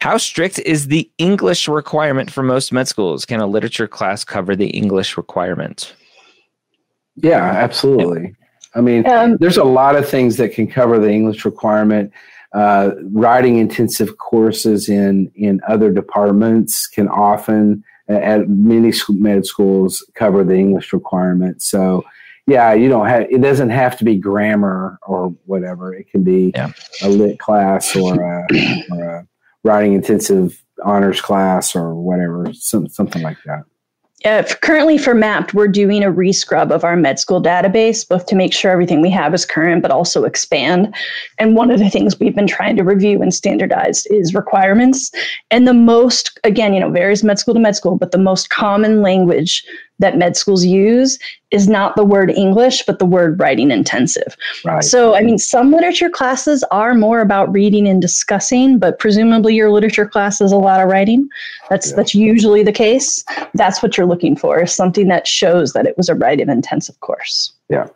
[0.00, 3.24] How strict is the English requirement for most med schools?
[3.24, 5.94] Can a literature class cover the English requirement?
[7.16, 8.34] Yeah, absolutely.
[8.74, 12.12] I mean, Um, there's a lot of things that can cover the English requirement.
[12.52, 20.42] Uh, writing intensive courses in in other departments can often, at many med schools, cover
[20.42, 21.62] the English requirement.
[21.62, 22.04] So,
[22.46, 23.26] yeah, you don't have.
[23.30, 25.94] It doesn't have to be grammar or whatever.
[25.94, 26.72] It can be Yeah.
[27.02, 28.46] a lit class or a,
[28.92, 29.26] or a
[29.64, 33.64] writing intensive honors class or whatever, some, something like that.
[34.26, 38.36] Uh, currently for Mappd we're doing a rescrub of our med school database both to
[38.36, 40.94] make sure everything we have is current but also expand
[41.38, 45.10] and one of the things we've been trying to review and standardize is requirements
[45.50, 48.50] and the most again you know varies med school to med school but the most
[48.50, 49.64] common language
[50.00, 51.18] that med schools use
[51.52, 54.82] is not the word english but the word writing intensive Right.
[54.84, 59.70] so, I mean, some literature classes are more about reading and discussing, but presumably your
[59.70, 61.28] literature class is a lot of writing.
[61.70, 61.96] That's Yeah.
[61.96, 63.24] that's usually the case.
[63.54, 66.98] That's what you're looking for, is something that shows that it was a writing intensive
[67.00, 67.52] course.
[67.68, 67.86] Yeah.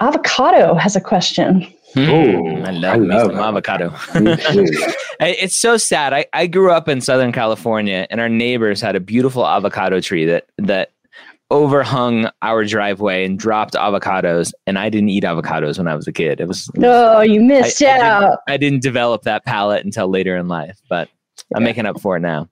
[0.00, 1.66] Avocado has a question.
[1.94, 3.90] Mm, I love, I love some avocado.
[4.20, 4.66] Me too.
[5.20, 6.12] I- it's so sad.
[6.12, 10.24] I, I grew up in Southern California, and our neighbors had a beautiful avocado tree
[10.26, 10.90] that that
[11.50, 14.52] overhung our driveway and dropped avocados.
[14.66, 16.40] And I didn't eat avocados when I was a kid.
[16.40, 18.38] It was Oh, you missed I- I didn't- out.
[18.48, 21.08] I didn't develop that palate until later in life, but
[21.54, 21.66] I'm Yeah.
[21.66, 22.48] making up for it now.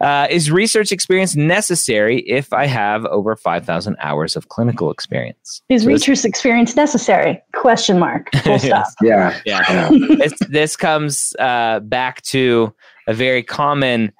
[0.00, 5.62] Uh, is research experience necessary if I have over 5,000 hours of clinical experience?
[5.68, 7.42] Is So this- research experience necessary?
[7.54, 8.28] Question mark.
[8.44, 8.86] Full stop.
[9.02, 9.38] Yeah.
[9.46, 9.62] Yeah.
[9.90, 10.16] Yeah.
[10.18, 12.74] this, this comes uh, back to
[13.08, 14.12] a very common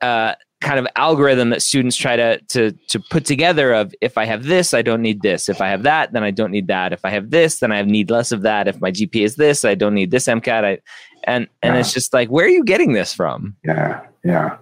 [0.00, 4.24] uh, kind of algorithm that students try to, to to put together of if I
[4.26, 5.48] have this, I don't need this.
[5.48, 6.92] If I have that, then I don't need that.
[6.92, 8.68] If I have this, then I need less of that.
[8.68, 10.64] If my GPA is this, I don't need this MCAT.
[10.64, 10.78] I,
[11.24, 11.80] and and Yeah.
[11.80, 13.56] it's just like, where are you getting this from?
[13.64, 14.56] Yeah, yeah,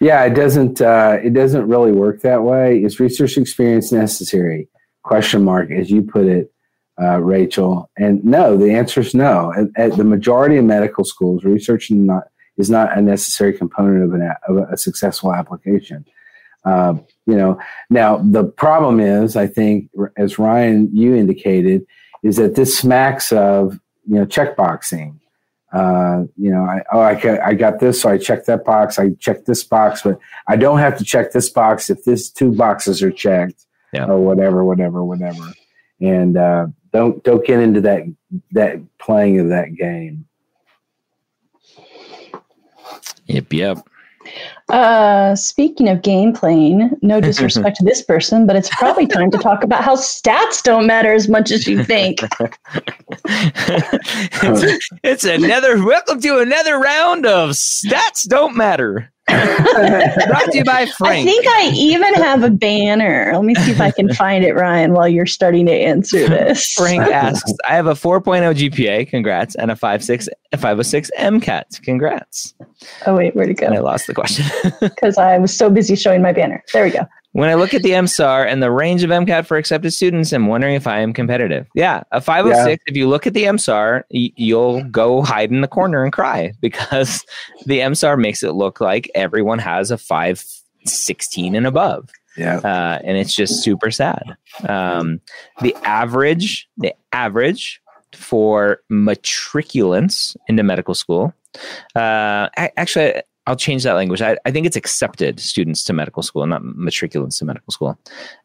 [0.00, 0.24] yeah.
[0.24, 0.80] It doesn't.
[0.80, 2.82] Uh, it doesn't really work that way.
[2.82, 4.68] Is research experience necessary?
[5.02, 6.52] Question mark, as you put it,
[7.00, 7.88] uh, Rachel.
[7.96, 9.52] And no, the answer is no.
[9.56, 12.24] At, at the majority of medical schools, research is not
[12.56, 16.04] is not a necessary component of an a, of a successful application.
[16.64, 16.94] Uh,
[17.26, 17.60] you know,
[17.90, 21.86] now the problem is, I think, as Ryan you indicated,
[22.24, 23.78] is that this smacks of
[24.08, 25.18] you know checkboxing
[25.72, 28.98] uh, you know, I, oh, I, got, I got this, so I checked that box.
[28.98, 32.52] I checked this box, but I don't have to check this box if this two
[32.52, 34.06] boxes are checked, Yeah.
[34.06, 35.52] or whatever, whatever, whatever.
[36.00, 38.02] And uh, don't don't get into that
[38.52, 40.26] that playing of that game.
[43.26, 43.88] Yep, yep.
[44.68, 49.38] Uh, speaking of game playing, no disrespect to this person, but it's probably time to
[49.38, 52.18] talk about how stats don't matter as much as you think.
[53.24, 59.12] it's, it's another welcome to another round of stats don't matter.
[60.28, 61.28] Brought to you by Frank.
[61.28, 63.32] I think I even have a banner.
[63.34, 66.72] Let me see if I can find it, Ryan, while you're starting to answer this.
[66.74, 68.22] Frank asks, I have a 4.0
[68.70, 72.54] GPA, congrats, and a 5.6 a 506 MCAT, congrats.
[73.06, 74.46] Oh, wait, where'd it And I lost the question.
[74.80, 76.62] Because I was so busy showing my banner.
[76.72, 77.00] There we go.
[77.36, 80.46] When I look at the MSAR and the range of MCAT for accepted students, I'm
[80.46, 81.66] wondering if I am competitive.
[81.74, 85.68] Yeah, a 506, if you look at the MSAR, y- you'll go hide in the
[85.68, 87.26] corner and cry because
[87.66, 92.08] the MSAR makes it look like everyone has a 516 and above.
[92.38, 94.36] Yeah, uh, and it's just super sad.
[94.66, 95.20] Um,
[95.60, 97.82] the average, the average
[98.12, 101.34] for matriculants into medical school,
[101.94, 104.22] uh, actually, I'll change that language.
[104.22, 107.98] I, I think it's accepted students to medical school, not matriculants to medical school.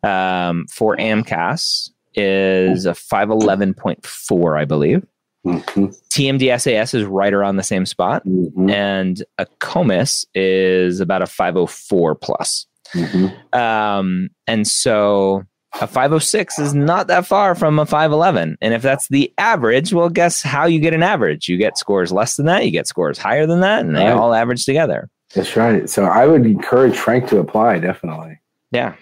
[0.03, 5.05] Um, for AMCAS is a five eleven point four, I believe.
[5.45, 11.25] Mhm, TMDSAS is right around the same spot, mhm, and a COMIS is about a
[11.25, 12.67] 504 plus.
[12.93, 13.55] mhm.
[13.55, 15.43] Um, and so
[15.81, 18.57] a 506 is not that far from a 511.
[18.61, 21.49] And if that's the average, well, guess how you get an average?
[21.49, 24.13] You get scores less than that, you get scores higher than that, and they Right.
[24.13, 25.09] all average together.
[25.33, 25.89] That's right.
[25.89, 27.79] So I would encourage Frank to apply.
[27.79, 28.39] Definitely.
[28.71, 28.93] Yeah.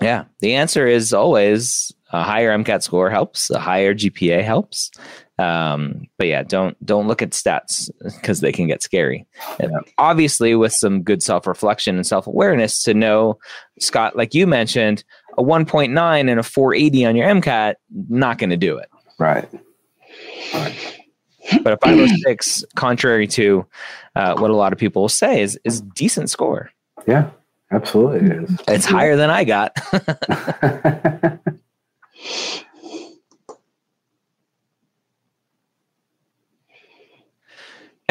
[0.00, 0.24] Yeah.
[0.40, 4.90] The answer is always a higher MCAT score helps, a higher GPA helps.
[5.38, 9.26] Um, but yeah, don't don't look at stats because they can get scary.
[9.58, 13.38] And Obviously, with some good self reflection and self awareness, to know
[13.80, 15.02] Scott, like you mentioned,
[15.38, 17.74] a 1.9 and a 480 on your MCAT,
[18.08, 18.88] not going to do it.
[19.18, 19.48] Right.
[21.62, 23.66] But a 506, contrary to
[24.14, 26.70] uh, what a lot of people will say, is is decent score.
[27.06, 27.30] Yeah.
[27.70, 28.28] Absolutely.
[28.28, 28.56] It is.
[28.68, 29.76] It's higher than I got.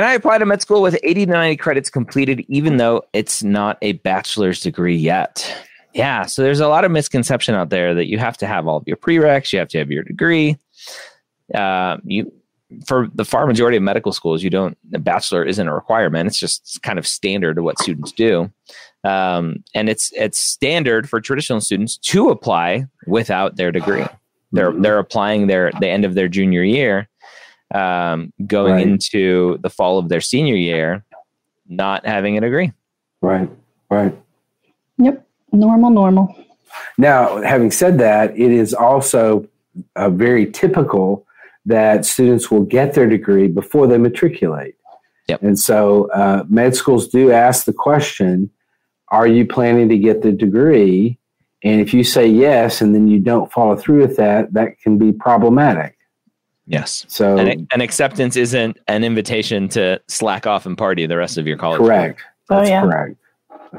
[0.01, 3.43] And I applied to med school with 80 to 90 credits completed, even though it's
[3.43, 5.55] not a bachelor's degree yet.
[5.93, 8.77] Yeah, so there's a lot of misconception out there that you have to have all
[8.77, 10.57] of your prereqs, you have to have your degree.
[11.53, 12.31] Uh, you,
[12.87, 14.77] for the far majority of medical schools, you don't.
[14.93, 18.49] A bachelor isn't a requirement; it's just kind of standard of what students do.
[19.03, 24.05] Um, and it's it's standard for traditional students to apply without their degree.
[24.53, 27.09] They're they're applying their the end of their junior year,
[27.75, 28.87] um, going Right.
[28.87, 31.03] into the fall of their senior year,
[31.67, 32.71] not having a degree.
[33.21, 33.49] Right.
[33.89, 34.17] Right.
[34.97, 35.27] Yep.
[35.51, 36.35] Normal, normal.
[36.97, 39.47] Now, having said that, it is also
[39.95, 41.25] uh, very typical
[41.65, 44.75] that students will get their degree before they matriculate.
[45.27, 45.43] Yep.
[45.43, 48.49] And so uh, med schools do ask the question
[49.09, 51.17] Are you planning to get the degree?
[51.63, 54.97] And if you say yes and then you don't follow through with that, that can
[54.97, 55.95] be problematic.
[56.65, 57.05] Yes.
[57.07, 61.45] So, an, and acceptance isn't an invitation to slack off and party the rest of
[61.45, 61.81] your college.
[61.81, 62.21] correct.
[62.49, 62.81] Oh, That's yeah.
[62.81, 63.17] correct.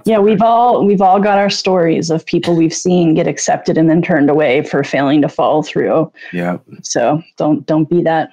[0.05, 3.91] Yeah, we've all we've all got our stories of people we've seen get accepted and
[3.91, 6.13] then turned away for failing to follow through.
[6.33, 6.59] Yeah.
[6.83, 8.31] So don't don't be that.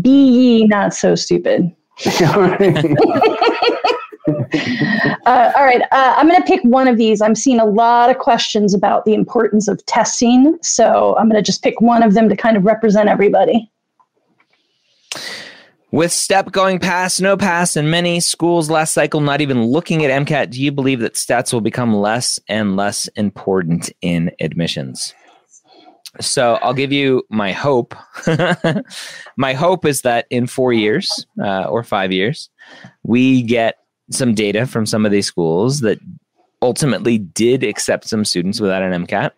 [0.00, 1.74] Be ye not so stupid.
[5.26, 7.20] Uh, all right, uh, I'm going to pick one of these.
[7.20, 11.46] I'm seeing a lot of questions about the importance of testing, so I'm going to
[11.46, 13.70] just pick one of them to kind of represent everybody.
[15.92, 20.26] With STEP going past, no pass, and many schools last cycle not even looking at
[20.26, 25.14] MCAT, do you believe that stats will become less and less important in admissions?
[26.18, 27.94] So I'll give you my hope.
[29.36, 32.48] my hope is that in four years uh, or five years,
[33.02, 33.76] we get
[34.10, 35.98] some data from some of these schools that
[36.62, 39.32] ultimately did accept some students without an MCAT.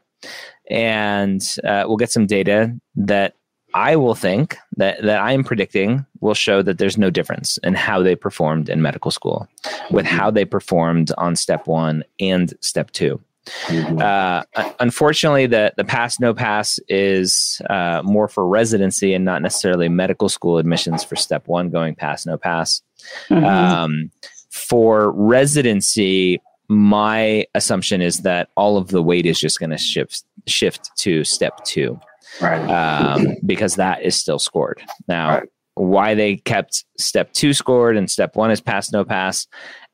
[0.71, 3.35] And uh, we'll get some data that
[3.75, 8.03] I will think that, that I'm predicting will show that there's no difference in how
[8.03, 9.49] they performed in medical school
[9.91, 13.21] with how they performed on step one and step two.
[13.67, 14.01] Mhm.
[14.01, 14.45] Uh,
[14.81, 20.29] unfortunately, the, the pass no pass is uh, more for residency and not necessarily medical
[20.29, 22.81] school admissions for step one going pass no pass.
[23.29, 23.45] Mhm.
[23.45, 24.11] Um,
[24.51, 30.23] for residency, my assumption is that all of the weight is just going to shift
[30.47, 31.99] shift to step two
[32.41, 32.69] right.
[33.15, 34.83] um, because that is still scored.
[35.09, 35.49] Now, Right.
[35.75, 39.47] why they kept step two scored and step one is pass no pass,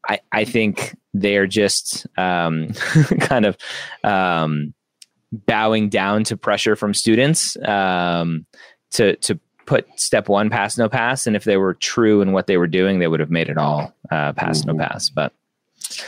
[0.08, 2.68] I, I think they're just um,
[3.20, 3.56] kind of
[4.04, 4.74] um,
[5.32, 8.46] bowing down to pressure from students um,
[8.92, 11.26] to to put step one pass no pass.
[11.26, 13.56] And if they were true in what they were doing, they would have made it
[13.58, 14.78] all uh, pass no Mhm.
[14.88, 15.08] pass.
[15.10, 15.32] But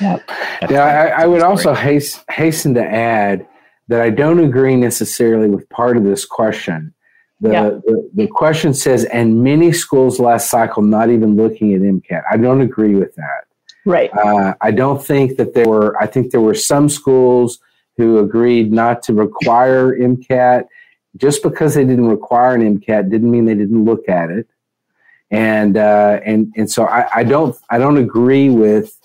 [0.00, 0.22] Yep.
[0.70, 3.46] Yeah, I, I would also haste, hasten to add
[3.92, 6.94] that I don't agree necessarily with part of this question.
[7.42, 7.68] The, Yeah.
[7.84, 12.22] the, the question says, and many schools last cycle not even looking at MCAT.
[12.30, 13.44] I don't agree with that.
[13.84, 14.10] Right.
[14.16, 17.58] Uh, I don't think that there were, I think there were some schools
[17.98, 20.64] who agreed not to require MCAT.
[21.18, 24.48] Just because they didn't require an MCAT didn't mean they didn't look at it.
[25.30, 28.98] And, uh, and, and so I, I don't, I don't agree with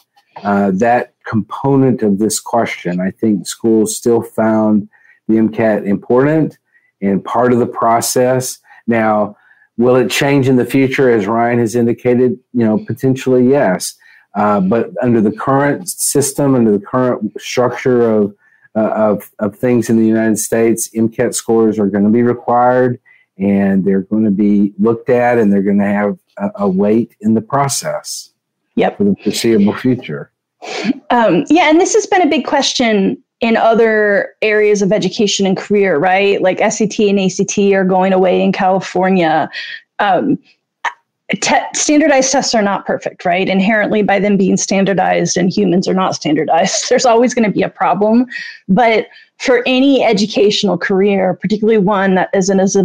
[0.43, 2.99] uh, that component of this question.
[3.01, 4.87] I think schools still found
[5.27, 6.57] the MCAT important
[7.01, 8.59] and part of the process.
[8.87, 9.35] Now,
[9.77, 12.39] will it change in the future, as Ryan has indicated?
[12.53, 13.95] You know, potentially yes.
[14.35, 18.35] Uh, but under the current system, under the current structure of,
[18.75, 22.99] uh, of of things in the United States, MCAT scores are going to be required,
[23.37, 27.15] and they're going to be looked at, and they're going to have a, a weight
[27.21, 28.31] in the process
[28.75, 28.97] Yep.
[28.97, 30.31] for the foreseeable future.
[31.09, 35.55] Um, yeah, and this has been a big question in other areas of education and
[35.55, 36.41] career, right?
[36.41, 39.49] Like SAT and ACT are going away in California.
[39.99, 40.39] Um,
[41.29, 43.47] te- standardized tests are not perfect, right?
[43.47, 47.63] Inherently, by them being standardized and humans are not standardized, there's always going to be
[47.63, 48.25] a problem.
[48.67, 52.75] But for any educational career, particularly one that isn't as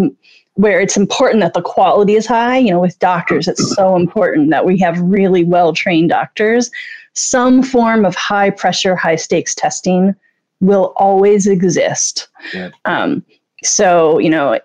[0.54, 4.50] where it's important that the quality is high, you know, with doctors, it's so important
[4.50, 6.70] that we have really well trained doctors
[7.14, 10.14] some form of high pressure, high stakes testing
[10.60, 12.28] will always exist.
[12.54, 12.70] Yeah.
[12.84, 13.24] Um,
[13.62, 14.58] so, you know,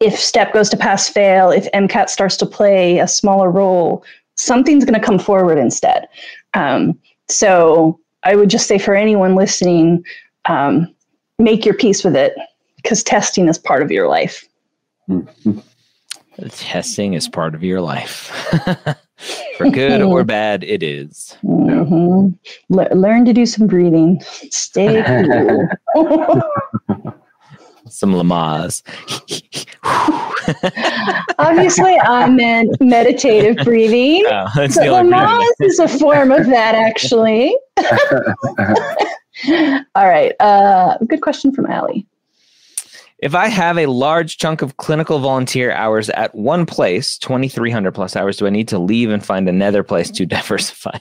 [0.00, 4.04] if STEP goes to pass fail, if MCAT starts to play a smaller role,
[4.36, 6.06] something's going to come forward instead.
[6.54, 6.98] Um,
[7.28, 10.02] so, I would just say for anyone listening,
[10.46, 10.94] um,
[11.38, 12.34] make your peace with it
[12.76, 14.48] because testing is part of your life.
[16.50, 18.30] Testing is part of your life.
[19.56, 21.36] For good or bad, it is.
[21.44, 22.36] Mhm.
[22.68, 24.20] Le- learn to do some breathing.
[24.50, 25.02] Stay
[25.94, 26.42] cool.
[27.86, 28.82] Some Lamaze.
[31.38, 34.24] Obviously, I meant meditative breathing.
[34.26, 34.86] Oh, that's the.
[34.86, 37.56] Lamaze is a form of that, actually.
[39.94, 40.32] All right.
[40.40, 42.06] Uh, good question from Allie.
[43.24, 48.16] If I have a large chunk of clinical volunteer hours at one place, 2,300 plus
[48.16, 50.98] hours, do I need to leave and find another place to diversify?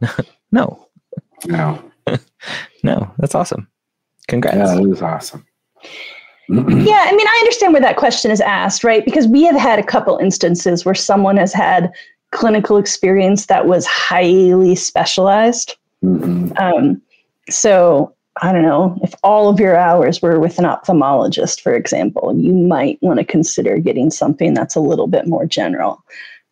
[0.52, 0.86] no.
[1.44, 1.82] No.
[2.84, 3.66] no, that's awesome.
[4.28, 4.56] Congrats.
[4.56, 5.44] Yeah, that was awesome.
[6.48, 9.04] Yeah, I mean, I understand where that question is asked, right?
[9.04, 11.90] Because we have had a couple instances where someone has had
[12.30, 15.76] clinical experience that was highly specialized.
[16.04, 16.60] Mhm.
[16.60, 17.00] Um,
[17.48, 22.34] so I don't know if all of your hours were with an ophthalmologist, for example,
[22.34, 26.02] you might want to consider getting something that's a little bit more general.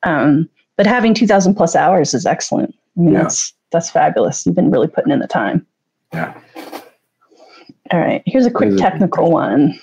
[0.02, 2.74] Um, but having 2,000 plus hours is excellent.
[2.96, 3.22] I mean, Yeah.
[3.22, 4.44] that's that's fabulous.
[4.44, 5.64] You've been really putting in the time.
[6.12, 6.34] Yeah.
[7.92, 9.78] All right, here's a quick Here's a- technical one.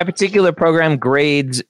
[0.00, 1.62] My particular program grades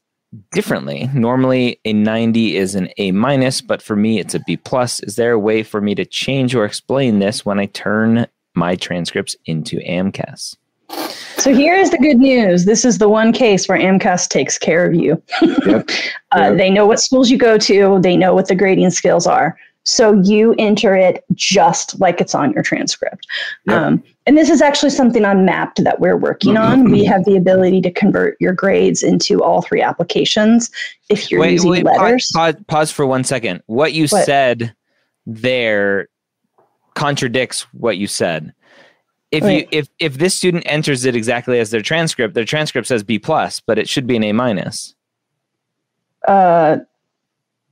[0.52, 1.10] differently.
[1.12, 5.00] Normally, a 90 is an A minus, but for me, it's a B plus.
[5.00, 8.76] Is there a way for me to change or explain this when I turn my
[8.76, 10.56] transcripts into AMCAS?
[11.36, 12.64] So here's the good news.
[12.64, 15.22] This is the one case where AMCAS takes care of you.
[15.66, 15.88] Yep.
[16.32, 16.58] Uh, Yep.
[16.58, 17.98] They know what schools you go to.
[18.00, 19.58] They know what the grading skills are.
[19.82, 23.26] So you enter it just like it's on your transcript.
[23.66, 23.76] Yep.
[23.76, 26.84] Um, and this is actually something on Mappd that we're working on.
[26.92, 30.70] We have the ability to convert your grades into all three applications
[31.08, 32.30] if you're using pause, letters.
[32.32, 33.62] pause, pause for one second.
[33.66, 34.24] What you What?
[34.24, 34.72] said
[35.26, 36.08] there
[37.00, 38.52] contradicts what you said.
[39.30, 43.02] If you if if this student enters it exactly as their transcript, their transcript says
[43.02, 44.94] B plus, but it should be an A minus.
[46.28, 46.78] Uh,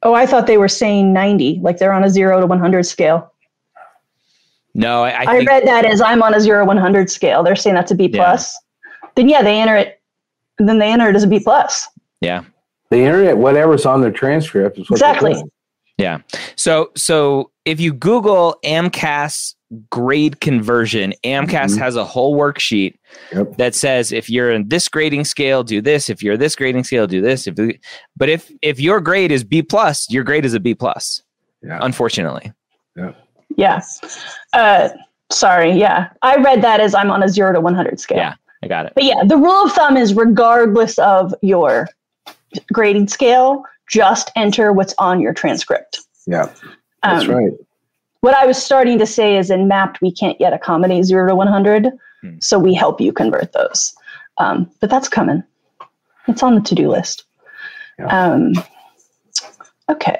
[0.02, 3.30] oh, I thought they were saying 90, like they're on a zero to 100 scale.
[4.74, 7.42] No, I, I I, read that as I'm on a zero 100 scale.
[7.42, 8.24] They're saying that's a B Yeah.
[8.24, 8.56] plus.
[9.16, 10.00] Then yeah, they enter it.
[10.58, 11.86] Then they enter it as a B plus.
[12.22, 12.44] yeah.
[12.90, 15.42] they enter it whatever's on their transcript is what they're Exactly.
[15.98, 16.18] Yeah.
[16.56, 19.54] So so if you Google AMCAS
[19.90, 21.78] grade conversion, AMCAS Mhm.
[21.78, 22.94] has a whole worksheet
[23.34, 23.56] Yep.
[23.58, 26.08] that says if you're in this grading scale, do this.
[26.08, 27.46] If you're this grading scale, do this.
[27.46, 27.54] If
[28.16, 31.22] but if if your grade is B plus, your grade is a B plus.
[31.62, 31.78] Yeah.
[31.82, 32.52] Unfortunately.
[33.56, 33.80] Yeah.
[34.52, 34.88] Uh,
[35.30, 35.72] sorry.
[35.72, 36.08] Yeah.
[36.22, 38.18] I read that as I'm on a zero to 100 scale.
[38.18, 38.34] Yeah.
[38.62, 38.92] I got it.
[38.94, 41.88] But yeah, the rule of thumb is regardless of your
[42.72, 46.00] grading scale, just enter what's on your transcript.
[46.26, 46.48] Yeah.
[47.02, 47.52] That's Um, right.
[48.20, 51.36] What I was starting to say is in Mappd, we can't yet accommodate zero to
[51.36, 51.92] 100.
[52.22, 52.30] Hmm.
[52.40, 53.94] So we help you convert those.
[54.38, 55.42] Um, but that's coming.
[56.26, 57.24] It's on the to do list.
[57.98, 58.06] Yeah.
[58.06, 58.52] Um,
[59.88, 60.18] okay.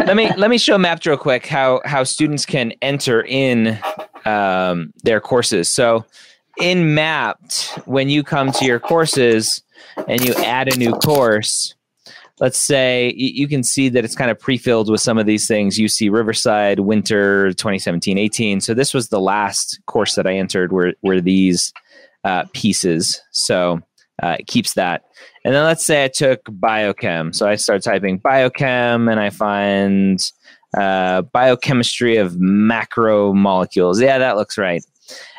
[0.00, 3.78] let me let me show Mappd real quick how how students can enter in
[4.24, 5.68] um, their courses.
[5.68, 6.04] So
[6.58, 9.62] in Mappd, when you come to your courses
[10.08, 11.74] and you add a new course,
[12.40, 15.78] let's say you can see that it's kind of pre-filled with some of these things.
[15.78, 18.62] UC Riverside Winter 2017-18.
[18.62, 21.72] So this was the last course that I entered were were these
[22.24, 23.20] uh, pieces.
[23.32, 23.80] So
[24.22, 25.04] uh, it keeps that.
[25.44, 27.34] And then let's say I took biochem.
[27.34, 30.20] So I start typing biochem and I find
[30.76, 34.00] uh, biochemistry of macromolecules.
[34.00, 34.84] Yeah, that looks right.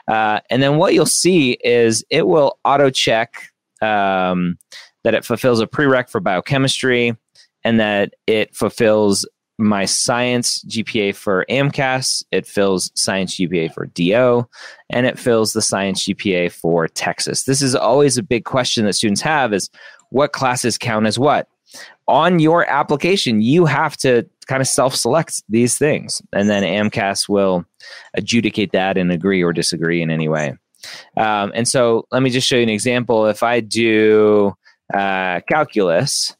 [0.07, 3.33] Uh, and then what you'll see is it will auto check
[3.81, 4.57] um,
[5.03, 7.15] that it fulfills a prereq for biochemistry
[7.63, 9.25] and that it fulfills
[9.57, 14.47] my science GPA for AMCAS, it fills science GPA for DO,
[14.89, 17.43] and it fills the science GPA for Texas.
[17.43, 19.69] This is always a big question that students have is
[20.09, 21.47] what classes count as what?
[22.07, 27.65] On your application, you have to kind of self-select these things, and then AMCAS will
[28.13, 30.53] adjudicate that and agree or disagree in any way.
[31.17, 33.25] Um, and so let me just show you an example.
[33.25, 34.55] If I do
[34.93, 36.35] uh, calculus,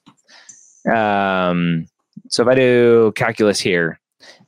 [0.91, 1.85] um,
[2.29, 3.99] so if I do calculus here,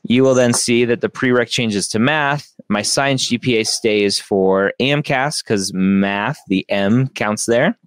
[0.04, 2.54] you will then see that the prereq changes to math.
[2.70, 7.78] My science GPA stays for AMCAS because math, the M counts there.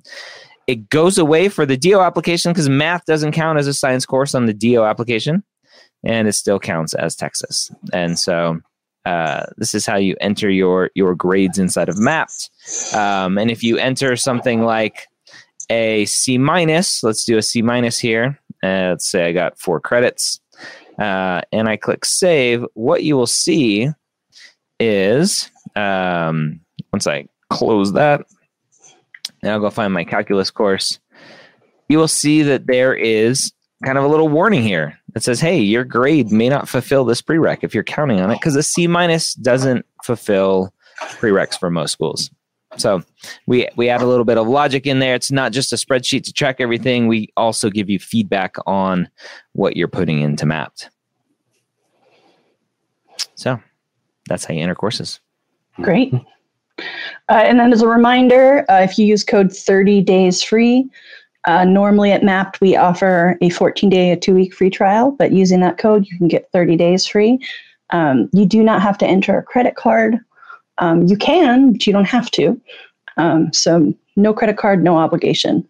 [0.66, 4.34] It goes away for the DO application because math doesn't count as a science course
[4.34, 5.43] on the DO application,
[6.05, 7.70] and it still counts as Texas.
[7.93, 8.60] And so
[9.05, 12.94] uh, this is how you enter your your grades inside of Mappd.
[12.94, 15.09] Um, and if you enter something like
[15.73, 18.39] a C minus, let's do a C minus here.
[18.62, 20.39] Uh, let's say I got four credits,
[20.99, 22.65] uh, and I click save.
[22.74, 23.89] What you will see
[24.78, 26.61] is um,
[26.93, 28.20] once I close that,
[29.43, 31.01] and I'll go find my calculus course.
[31.89, 33.53] You will see that there is
[33.85, 37.23] kind of a little warning here that says, "Hey, your grade may not fulfill this
[37.23, 41.93] prereq if you're counting on it because a C minus doesn't fulfill prereqs for most
[41.93, 42.31] schools."
[42.77, 43.03] So
[43.47, 45.15] we we add a little bit of logic in there.
[45.15, 47.07] It's not just a spreadsheet to track everything.
[47.07, 49.09] We also give you feedback on
[49.53, 50.89] what you're putting into Mappd.
[53.35, 53.61] So
[54.28, 55.20] that's how you enter courses.
[55.81, 56.15] Great.
[56.15, 56.82] Uh,
[57.28, 60.89] and then as a reminder, uh, if you use code 30 days free,
[61.44, 65.32] Uh, normally at Mappd, we offer a 14 day, a two week free trial, but
[65.32, 67.40] using that code, you can get 30 days free.
[67.90, 70.19] Um, you do not have to enter a credit card.
[70.78, 72.61] Um, you can, but you don't have to.
[73.16, 75.66] Um, so, no credit card, no obligation.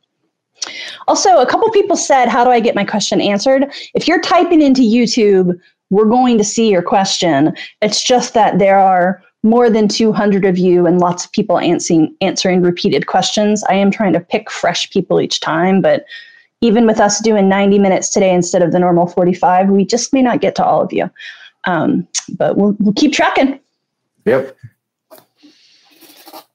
[1.09, 3.73] Also, a couple people said, How do I get my question answered?
[3.95, 5.59] If you're typing into YouTube,
[5.91, 7.55] we're going to see your question.
[7.81, 12.15] It's just that there are more than 200 of you and lots of people answering
[12.21, 13.65] answering repeated questions.
[13.65, 16.05] I am trying to pick fresh people each time, but
[16.61, 20.23] even with us doing 90 minutes today instead of the normal 45, we just may
[20.23, 21.11] not get to all of you.
[21.65, 22.07] Um,
[22.37, 23.59] but we'll, we'll keep tracking.
[24.25, 24.57] Yep.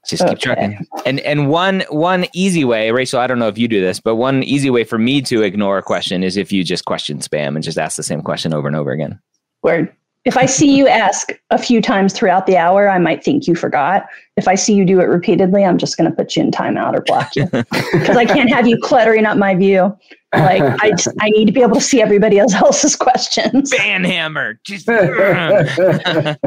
[0.07, 0.41] Just keep okay.
[0.41, 0.88] tracking.
[1.05, 4.15] And and one one easy way, Rachel, I don't know if you do this, but
[4.15, 7.55] one easy way for me to ignore a question is if you just question spam
[7.55, 9.19] and just ask the same question over and over again.
[9.63, 9.93] Word
[10.27, 13.55] if I see you ask a few times throughout the hour, I might think you
[13.55, 14.07] forgot.
[14.35, 16.93] If I see you do it repeatedly, I'm just going to put you in timeout
[16.95, 19.97] or block you because I can't have you cluttering up my view.
[20.34, 23.72] Like I, just, I need to be able to see everybody else's questions.
[23.72, 24.58] Banhammer.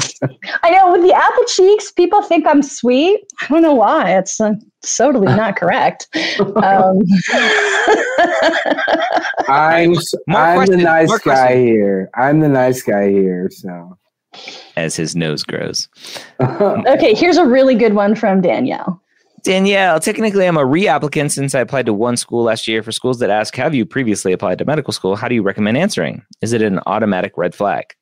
[0.62, 3.20] I know with the apple cheeks, people think I'm sweet.
[3.40, 4.16] I don't know why.
[4.18, 6.08] It's uh, totally not correct.
[6.56, 6.98] Um,
[9.48, 9.94] I'm
[10.28, 11.68] I'm the nice guy questions.
[11.68, 12.10] here.
[12.14, 13.48] I'm the nice guy here.
[13.50, 13.96] So
[14.76, 15.88] as his nose grows.
[16.40, 19.02] okay, here's a really good one from Danielle.
[19.42, 22.82] Danielle, technically, I'm a reapplicant since I applied to one school last year.
[22.82, 25.16] For schools that ask, Have you previously applied to medical school?
[25.16, 26.22] How do you recommend answering?
[26.40, 27.94] Is it an automatic red flag?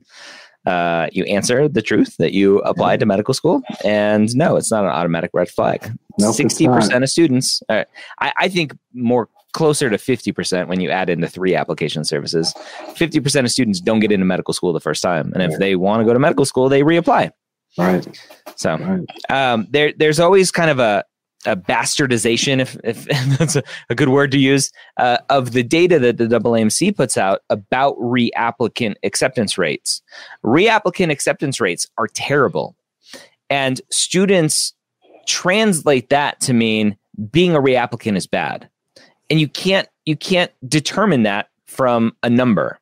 [0.66, 4.85] Uh, you answer the truth that you applied to medical school, and no, it's not
[4.85, 5.90] an automatic red flag.
[6.19, 7.85] Sixty nope, percent of students, uh,
[8.19, 12.55] I, I think more closer to 50% when you add in the three application services.
[12.89, 15.32] 50% of students don't get into medical school the first time.
[15.35, 17.31] And if they want to go to medical school, they reapply.
[17.77, 18.20] Right.
[18.56, 19.01] So right.
[19.31, 21.05] Um, there, there's always kind of a,
[21.47, 23.05] a bastardization, if, if
[23.39, 27.16] that's a, a, good word to use, uh, of the data that the AAMC puts
[27.16, 30.02] out about reapplicant acceptance rates.
[30.44, 32.77] Reapplicant acceptance rates are terrible.
[33.51, 34.74] And students
[35.27, 36.97] translate that to mean
[37.31, 38.69] being a reapplicant is bad.
[39.31, 42.81] And you can't you can't determine that from a number.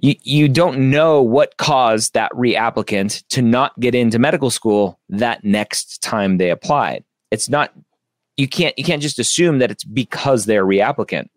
[0.00, 5.42] You, you don't know what caused that reapplicant to not get into medical school that
[5.42, 7.72] next time they applied it's not
[8.36, 11.28] you can't you can't just assume that it's because they're reapplicant.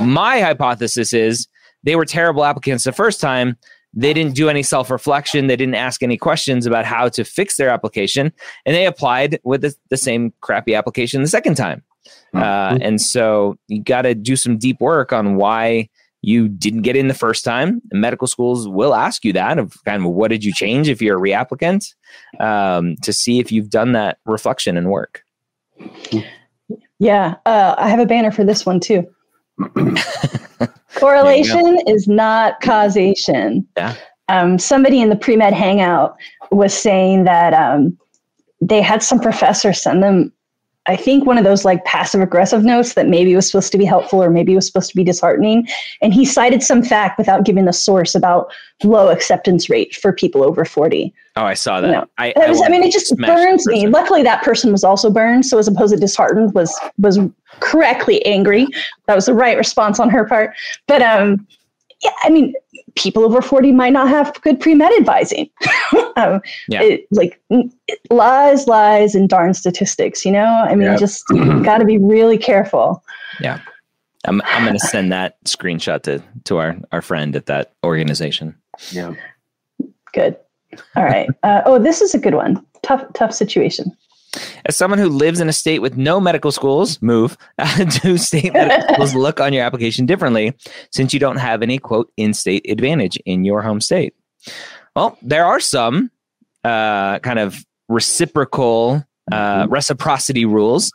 [0.00, 1.48] My hypothesis is
[1.82, 3.56] they were terrible applicants the first time.
[3.92, 5.46] They didn't do any self reflection.
[5.46, 8.32] They didn't ask any questions about how to fix their application,
[8.64, 11.82] and they applied with the, the same crappy application the second time.
[12.32, 12.38] Hmm.
[12.38, 15.88] Uh, and so you got to do some deep work on why
[16.22, 17.82] you didn't get in the first time.
[17.90, 21.02] And medical schools will ask you that of kind of what did you change if
[21.02, 21.94] you're a reapplicant
[22.40, 25.23] um, to see if you've done that reflection and work.
[26.98, 29.06] Yeah, uh, I have a banner for this one too.
[30.94, 33.66] Correlation is not causation.
[33.76, 33.94] Yeah.
[34.28, 36.16] Um, somebody in the pre med hangout
[36.50, 37.98] was saying that um,
[38.60, 40.32] they had some professor send them
[40.86, 43.86] I think one of those like passive aggressive notes that maybe was supposed to be
[43.86, 45.66] helpful or maybe was supposed to be disheartening.
[46.02, 48.52] And he cited some fact without giving the source about
[48.82, 51.12] low acceptance rate for people over 40.
[51.36, 51.86] Oh, I saw that.
[51.86, 53.86] You know, I, I, was, I, mean, it just burns me.
[53.86, 55.46] Luckily, that person was also burned.
[55.46, 57.18] So as opposed to disheartened was, was
[57.60, 58.66] correctly angry.
[59.06, 60.54] That was the right response on her part.
[60.86, 61.46] But um,
[62.02, 62.52] yeah, I mean,
[62.96, 65.50] people over 40 might not have good pre-med advising.
[66.16, 66.82] um, yeah.
[66.82, 67.40] It, like
[68.10, 70.44] lies, lies, and darn statistics, you know?
[70.44, 71.00] I mean, yep.
[71.00, 71.26] just
[71.62, 73.02] got to be really careful.
[73.40, 73.60] Yeah.
[74.26, 78.54] I'm, I'm going to send that screenshot to, to our, our friend at that organization.
[78.90, 79.14] Yeah.
[80.12, 80.36] Good.
[80.96, 81.28] All right.
[81.42, 82.64] Uh, oh, this is a good one.
[82.82, 83.96] Tough, tough situation.
[84.66, 87.36] As someone who lives in a state with no medical schools, move.
[88.02, 90.54] do state medical schools look on your application differently
[90.90, 94.14] since you don't have any quote in-state advantage in your home state?
[94.96, 96.10] Well, there are some
[96.62, 99.72] uh, kind of reciprocal uh, mm-hmm.
[99.72, 100.92] reciprocity rules.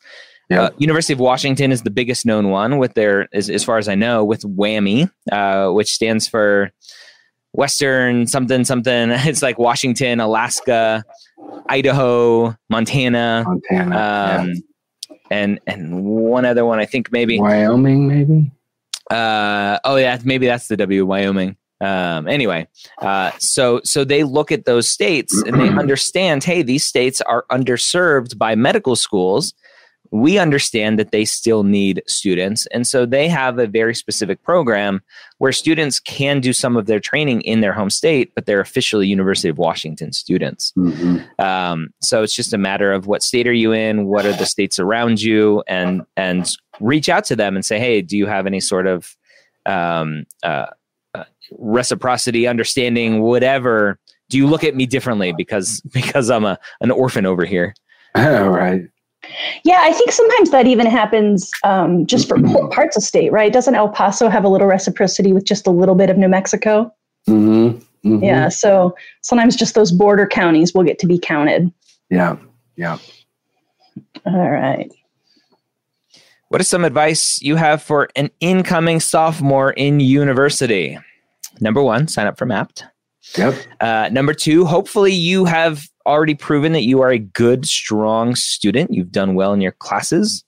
[0.50, 0.64] Yeah.
[0.64, 3.88] Uh, University of Washington is the biggest known one with their, as, as far as
[3.88, 6.72] I know, with WWAMI, uh, which stands for
[7.54, 9.12] Western something something.
[9.30, 11.04] It's like Washington, Alaska,
[11.68, 15.16] Idaho, Montana, Montana, um, yeah.
[15.32, 16.80] and and one other one.
[16.80, 18.52] I think maybe Wyoming, maybe.
[19.10, 21.58] Uh, oh yeah, maybe that's the W Wyoming.
[21.82, 22.68] Um, anyway,
[23.02, 27.46] uh, so so they look at those states and they understand, hey, these states are
[27.52, 29.54] underserved by medical schools.
[30.12, 32.66] We understand that they still need students.
[32.68, 35.02] And so they have a very specific program
[35.38, 39.08] where students can do some of their training in their home state, but they're officially
[39.08, 40.74] University of Washington students.
[40.78, 41.40] Mhm.
[41.40, 44.46] Um, so it's just a matter of what state are you in, what are the
[44.46, 46.50] states around you, and and
[46.80, 49.16] reach out to them and say, hey, do you have any sort of
[49.66, 50.68] um, uh,
[51.14, 54.00] uh, reciprocity, understanding, whatever?
[54.30, 57.76] Do you look at me differently because because I'm a an orphan over here?
[58.16, 58.84] right.
[59.64, 62.38] Yeah, I think sometimes that even happens um, just for
[62.70, 63.52] parts of state, right?
[63.52, 66.94] Doesn't El Paso have a little reciprocity with just a little bit of New Mexico?
[67.26, 67.72] hmm
[68.04, 71.72] hmm Yeah, so sometimes just those border counties will get to be counted.
[72.10, 72.38] Yeah.
[72.76, 72.98] Yeah.
[74.26, 74.92] All right.
[76.50, 80.98] What is some advice you have for an incoming sophomore in university?
[81.62, 82.84] Number one, sign up for Mappd.
[83.38, 83.56] Yep.
[83.80, 88.92] Uh, number two, hopefully you have already proven that you are a good, strong student.
[88.94, 90.44] You've done well in your classes.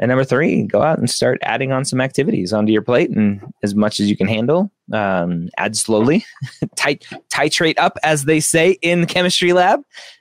[0.00, 3.40] And number three, go out and start adding on some activities onto your plate and
[3.64, 4.70] as much as you can handle.
[4.92, 6.24] Um, add slowly,
[6.76, 9.80] Tit- titrate up, as they say in the chemistry lab,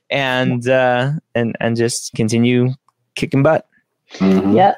[0.10, 2.72] and uh, and and just continue
[3.16, 3.68] kicking butt.
[4.16, 4.56] Mhm.
[4.56, 4.74] Yeah.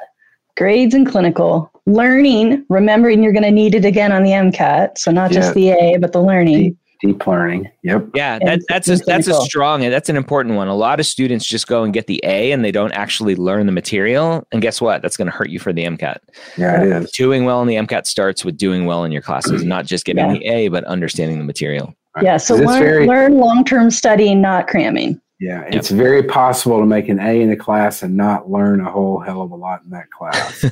[0.58, 1.72] Grades and clinical.
[1.86, 4.98] Learning, remembering you're going to need it again on the MCAT.
[4.98, 6.78] So not just the A, but the learning.
[7.02, 7.70] Deep learning.
[7.84, 8.10] Yep.
[8.14, 9.46] Yeah, And that, that's a, that's a clinical.
[9.46, 10.68] strong that's an important one.
[10.68, 13.66] A lot of students just go and get the A and they don't actually learn
[13.68, 14.46] the material.
[14.52, 15.02] And guess what?
[15.02, 16.18] That's going to hurt you for the MCAT.
[16.58, 17.12] Yeah, it is.
[17.12, 20.26] Doing well in the MCAT starts with doing well in your classes, not just getting
[20.26, 20.34] Yeah.
[20.34, 21.94] the A, but understanding the material.
[22.22, 22.36] Yeah.
[22.36, 25.22] So learn, very- learn long term studying, not cramming.
[25.42, 28.92] Yeah, it's very possible to make an A in a class and not learn a
[28.92, 30.66] whole hell of a lot in that class.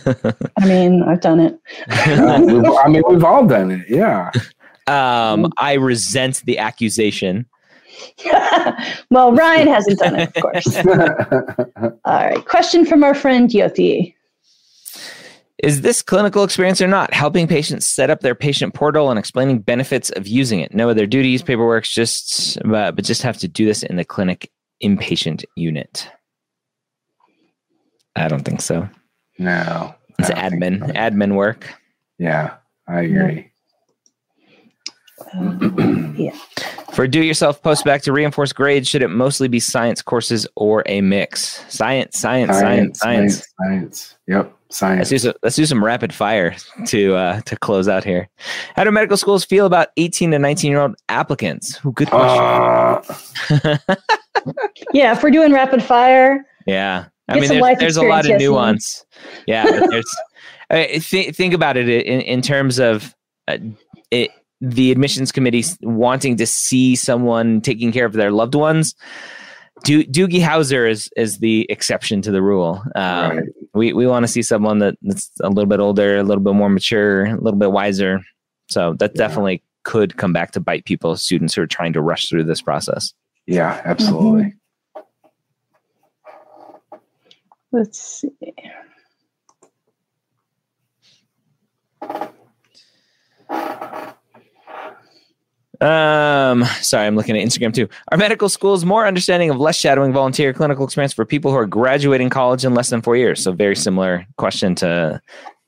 [0.58, 1.58] I mean, I've done it.
[1.90, 3.86] Uh, I mean, we've all done it.
[3.88, 4.30] Yeah.
[4.88, 7.46] um, I resent the accusation.
[9.10, 10.78] well, Ryan hasn't done it, of course.
[12.06, 12.46] All right.
[12.46, 14.14] Question from our friend Yoti.
[15.64, 17.14] Is this clinical experience or not?
[17.14, 20.74] Helping patients set up their patient portal and explaining benefits of using it.
[20.74, 24.52] No other duties, paperwork, just uh, but just have to do this in the clinic
[24.84, 26.08] inpatient unit.
[28.16, 28.88] I don't think so.
[29.38, 29.96] no.
[30.20, 30.94] It's admin, so.
[30.94, 31.72] admin work.
[32.18, 32.56] Yeah,
[32.88, 33.52] I agree.
[36.94, 41.02] For do yourself postbac to reinforce grades, should it mostly be science courses or a
[41.02, 41.64] mix?
[41.74, 43.38] Science, science, science, science.
[43.38, 44.16] science, science.
[44.28, 45.10] Yep, Let's science.
[45.10, 46.56] do some, let's do some rapid fire
[46.88, 48.28] to uh, to close out here.
[48.76, 51.80] How do medical schools feel about 18 to 19 year old applicants?
[51.86, 52.44] Ooh, good question.
[53.68, 53.78] Uh,
[54.94, 57.06] Yeah, if we're doing rapid fire, Yeah.
[57.28, 58.52] I Get mean, there's, there's a lot of experience, Yassine.
[58.54, 59.06] nuance.
[59.48, 59.66] Yeah.
[59.80, 60.18] But there's,
[60.70, 63.14] I mean, th- think about it in, in terms of
[63.50, 63.58] uh,
[64.12, 64.32] it,
[64.62, 68.96] the admissions committee wanting to see someone taking care of their loved ones.
[69.84, 72.82] Do, Doogie Howser is, is the exception to the rule.
[72.96, 73.44] Um, right.
[73.76, 76.56] We, we want to see someone that, that's a little bit older, a little bit
[76.56, 78.22] more mature, a little bit wiser.
[78.70, 79.28] So that Yeah.
[79.28, 82.62] definitely could come back to bite people, students who are trying to rush through this
[82.62, 83.14] process.
[83.46, 84.56] Yeah, absolutely.
[87.72, 88.32] let's see.
[95.80, 97.88] Um, sorry, I'm looking at Instagram too.
[98.12, 101.68] Are medical schools more understanding of less shadowing volunteer clinical experience for people who are
[101.68, 103.44] graduating college in less than four years?
[103.44, 105.22] So very similar question to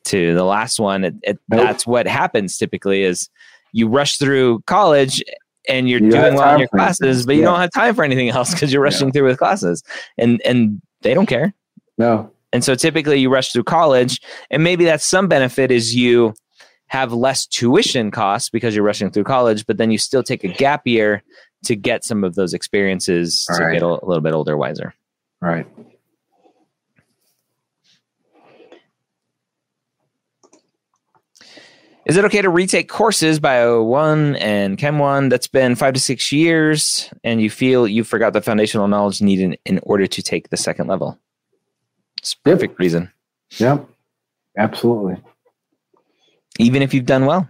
[0.06, 1.04] to the last one.
[1.04, 1.62] It, it, Nope.
[1.62, 3.30] That's what happens typically is
[3.74, 5.22] you rush through college
[5.68, 7.50] and you're You doing well in your classes, but you Yeah.
[7.50, 9.84] don't have time for anything else because you're rushing through with classes,
[10.18, 11.54] and and they don't care.
[11.98, 12.32] No.
[12.52, 14.20] And so typically you rush through college,
[14.50, 16.34] and maybe that's some benefit is you
[16.90, 20.48] have less tuition costs because you're rushing through college, but then you still take a
[20.48, 21.24] gap year
[21.64, 23.74] to get some of those experiences to Right.
[23.74, 24.94] get a, a little bit older, wiser.
[25.42, 25.66] Right.
[32.06, 36.00] Is it okay to retake courses Bio One and Chem One that's been five to
[36.00, 40.50] six years and you feel you forgot the foundational knowledge needed in order to take
[40.50, 41.20] the second level?
[42.20, 42.56] It's Yep.
[42.56, 43.12] perfect reason,
[43.60, 43.88] Yep.
[44.58, 45.22] Absolutely.
[46.60, 47.50] Even if you've done well.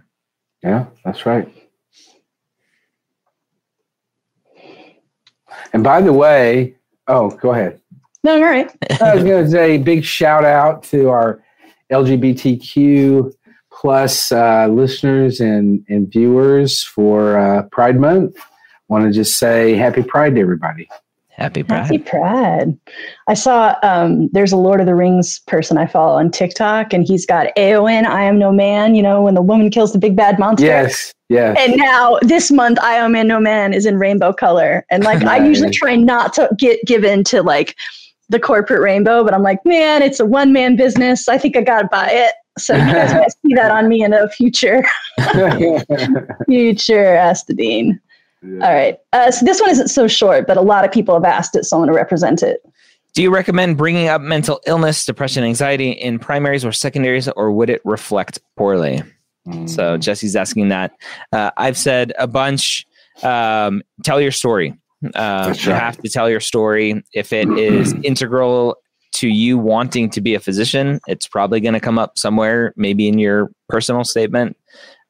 [0.62, 1.52] Yeah, that's right.
[5.72, 6.76] And by the way,
[7.06, 7.80] oh, go ahead.
[8.24, 8.70] No, all right.
[9.00, 11.42] I was going to say big shout out to our
[11.90, 13.32] LGBTQ
[13.72, 18.36] plus uh, listeners and, and viewers for uh, Pride Month.
[18.88, 20.88] Want to just say happy Pride to everybody.
[21.40, 21.82] Happy Pride.
[21.84, 22.78] Happy Pride.
[23.26, 27.06] I saw um, there's a Lord of the Rings person I follow on TikTok, and
[27.06, 30.14] he's got Éowyn, I am no man, you know, when the woman kills the big
[30.14, 30.66] bad monster.
[30.66, 31.56] Yes, yes.
[31.58, 34.84] And now this month, I am man no man is in rainbow color.
[34.90, 37.74] And like I usually try not to get given to like
[38.28, 41.26] the corporate rainbow, but I'm like, man, it's a one man business.
[41.26, 42.32] I think I got to buy it.
[42.58, 44.84] So you guys might see that on me in the future.
[46.44, 47.98] future, ask the dean.
[48.42, 48.66] Yeah.
[48.66, 48.98] All right.
[49.12, 51.64] Uh, so this one isn't so short, but a lot of people have asked it,
[51.64, 52.62] so I want to represent it.
[53.12, 57.68] Do you recommend bringing up mental illness, depression, anxiety in primaries or secondaries, or would
[57.68, 59.02] it reflect poorly?
[59.46, 59.68] Mm.
[59.68, 60.92] So Jesse's asking that.
[61.32, 62.86] Uh, I've said a bunch.
[63.22, 64.78] Um, tell your story.
[65.14, 65.66] Uh, right.
[65.66, 67.02] You have to tell your story.
[67.12, 68.76] If it is integral
[69.12, 73.08] to you wanting to be a physician, it's probably going to come up somewhere, maybe
[73.08, 74.56] in your personal statement.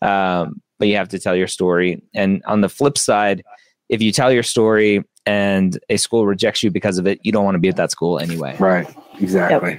[0.00, 2.02] Um, but you have to tell your story.
[2.14, 3.44] And on the flip side,
[3.88, 7.44] if you tell your story and a school rejects you because of it, you don't
[7.44, 8.56] want to be at that school anyway.
[8.58, 8.92] Right.
[9.20, 9.78] Exactly.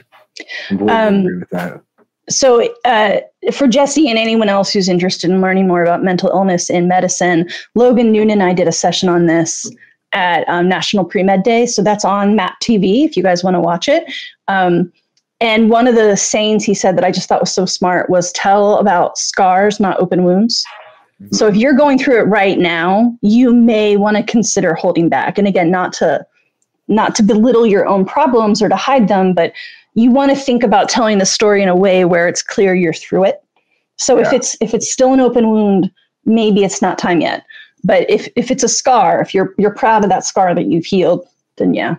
[0.69, 0.81] Yep.
[0.81, 1.81] Um, agree with that.
[2.29, 3.19] So, uh,
[3.51, 7.49] for Jesse and anyone else who's interested in learning more about mental illness in medicine,
[7.75, 9.69] Logan Noon and I did a session on this
[10.13, 11.65] at um, National Pre Med Day.
[11.65, 14.05] So that's on mappd.tv if you guys want to watch it.
[14.47, 14.93] Um,
[15.41, 18.31] and one of the sayings he said that I just thought was so smart was
[18.33, 20.63] tell about scars, not open wounds.
[21.31, 25.37] So if you're going through it right now, you may want to consider holding back.
[25.37, 26.25] And again, not to
[26.87, 29.53] not to belittle your own problems or to hide them, but
[29.93, 32.93] you want to think about telling the story in a way where it's clear you're
[32.93, 33.43] through it.
[33.97, 34.27] So yeah.
[34.27, 35.91] if it's if it's still an open wound,
[36.25, 37.45] maybe it's not time yet.
[37.83, 40.85] But if if it's a scar, if you're you're proud of that scar that you've
[40.85, 41.27] healed,
[41.57, 41.95] then yeah,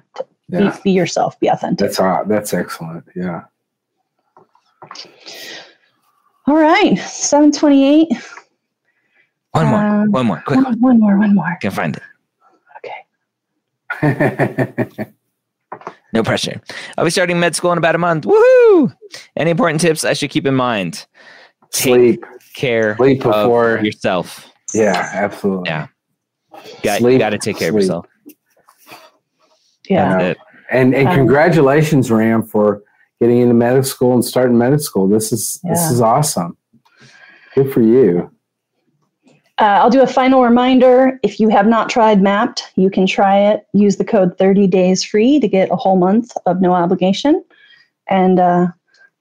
[0.48, 0.70] yeah.
[0.70, 1.86] Be, be yourself, be authentic.
[1.86, 3.04] That's uh, that's excellent.
[3.14, 3.44] Yeah.
[6.46, 8.12] All right, seven twenty-eight.
[9.52, 9.80] One more.
[9.80, 10.42] Um, one more.
[10.46, 10.64] Quick.
[10.64, 11.18] One, one more.
[11.18, 11.58] One more.
[11.60, 12.02] Can't find it.
[14.02, 15.12] Okay.
[16.12, 16.60] no pressure.
[16.96, 18.24] I'll be starting med school in about a month.
[18.24, 18.94] Woohoo!
[19.36, 21.06] Any important tips I should keep in mind?
[21.72, 22.24] Take Sleep.
[22.54, 24.50] care Sleep before yourself.
[24.74, 25.68] Yeah, absolutely.
[25.68, 25.86] Yeah.
[26.82, 27.74] Got, Sleep, you got to take care Sleep.
[27.74, 28.06] of yourself.
[29.88, 30.34] Yeah.
[30.70, 32.82] And and um, congratulations, Ram, for
[33.20, 35.08] getting into medical school and starting medical school.
[35.08, 35.74] This is yeah.
[35.74, 36.56] this is awesome.
[37.54, 38.30] Good for you.
[39.58, 41.20] Uh, I'll do a final reminder.
[41.22, 43.66] If you have not tried Mappd, you can try it.
[43.72, 47.44] Use the code 30 days free to get a whole month of no obligation.
[48.08, 48.68] And uh,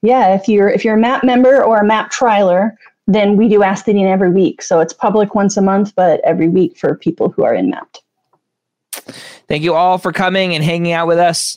[0.00, 2.72] yeah, if you're if you're a Mappd member or a Mappd trialer,
[3.06, 4.62] then we do Ask the Dean every week.
[4.62, 9.14] So it's public once a month, but every week for people who are in Mappd.
[9.48, 11.56] Thank you all for coming and hanging out with us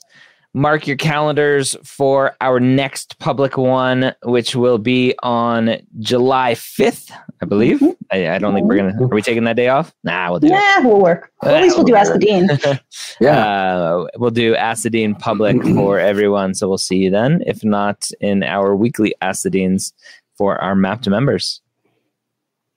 [0.56, 7.11] mark your calendars for our next public one, which will be on July 5th,
[7.41, 7.80] I believe.
[7.80, 7.91] Mm-hmm.
[8.11, 9.94] I, I, don't think we're going to, are we taking that day off?
[10.06, 10.86] Nah, we'll do Yeah, it.
[10.86, 11.30] we'll work.
[11.44, 12.49] Well, at least we'll, we'll do Ask the Dean.
[13.19, 13.45] yeah.
[13.45, 16.53] Uh, we'll do Ask the Dean public for everyone.
[16.56, 17.44] So we'll see you then.
[17.45, 19.94] If not, in our weekly Ask the Deans
[20.38, 21.61] for our Mappd members.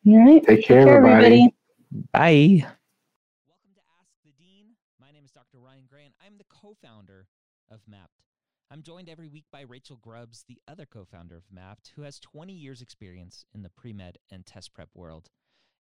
[0.06, 0.44] All right.
[0.44, 1.52] Take care, Take care everybody.
[1.92, 2.62] everybody.
[2.62, 2.66] Bye.
[9.08, 12.52] Joined every week by Rachel Grubbs, the other co founder of Mappd, who has 20
[12.52, 15.30] years' experience in the pre med and test prep world,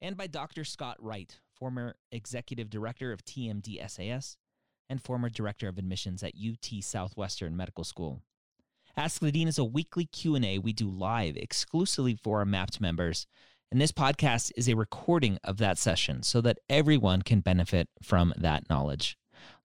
[0.02, 0.64] and by Dr.
[0.64, 4.38] Scott Wright, former executive director of TMD SAS
[4.90, 8.22] and former director of admissions at UT Southwestern Medical School.
[8.96, 13.26] Ask the Dean is a weekly Q&A we do live exclusively for our Mappd members,
[13.72, 18.34] and this podcast is a recording of that session so that everyone can benefit from
[18.38, 19.18] that knowledge.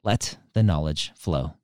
[0.02, 1.59] Let the knowledge flow.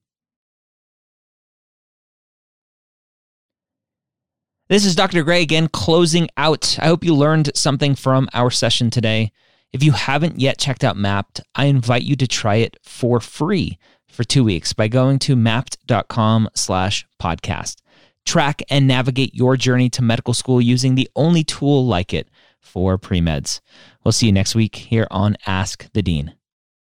[4.69, 5.23] This is Dr.
[5.23, 6.77] Gray again, closing out.
[6.81, 9.31] I hope you learned something from our session today.
[9.73, 13.79] If you haven't yet checked out Mappd, I invite you to try it for free
[14.09, 17.77] for two weeks by going to mappd.com slash podcast.
[18.25, 22.29] Track and navigate your journey to medical school using the only tool like it
[22.61, 23.61] for pre-meds.
[24.03, 26.35] We'll see you next week here on Ask the Dean.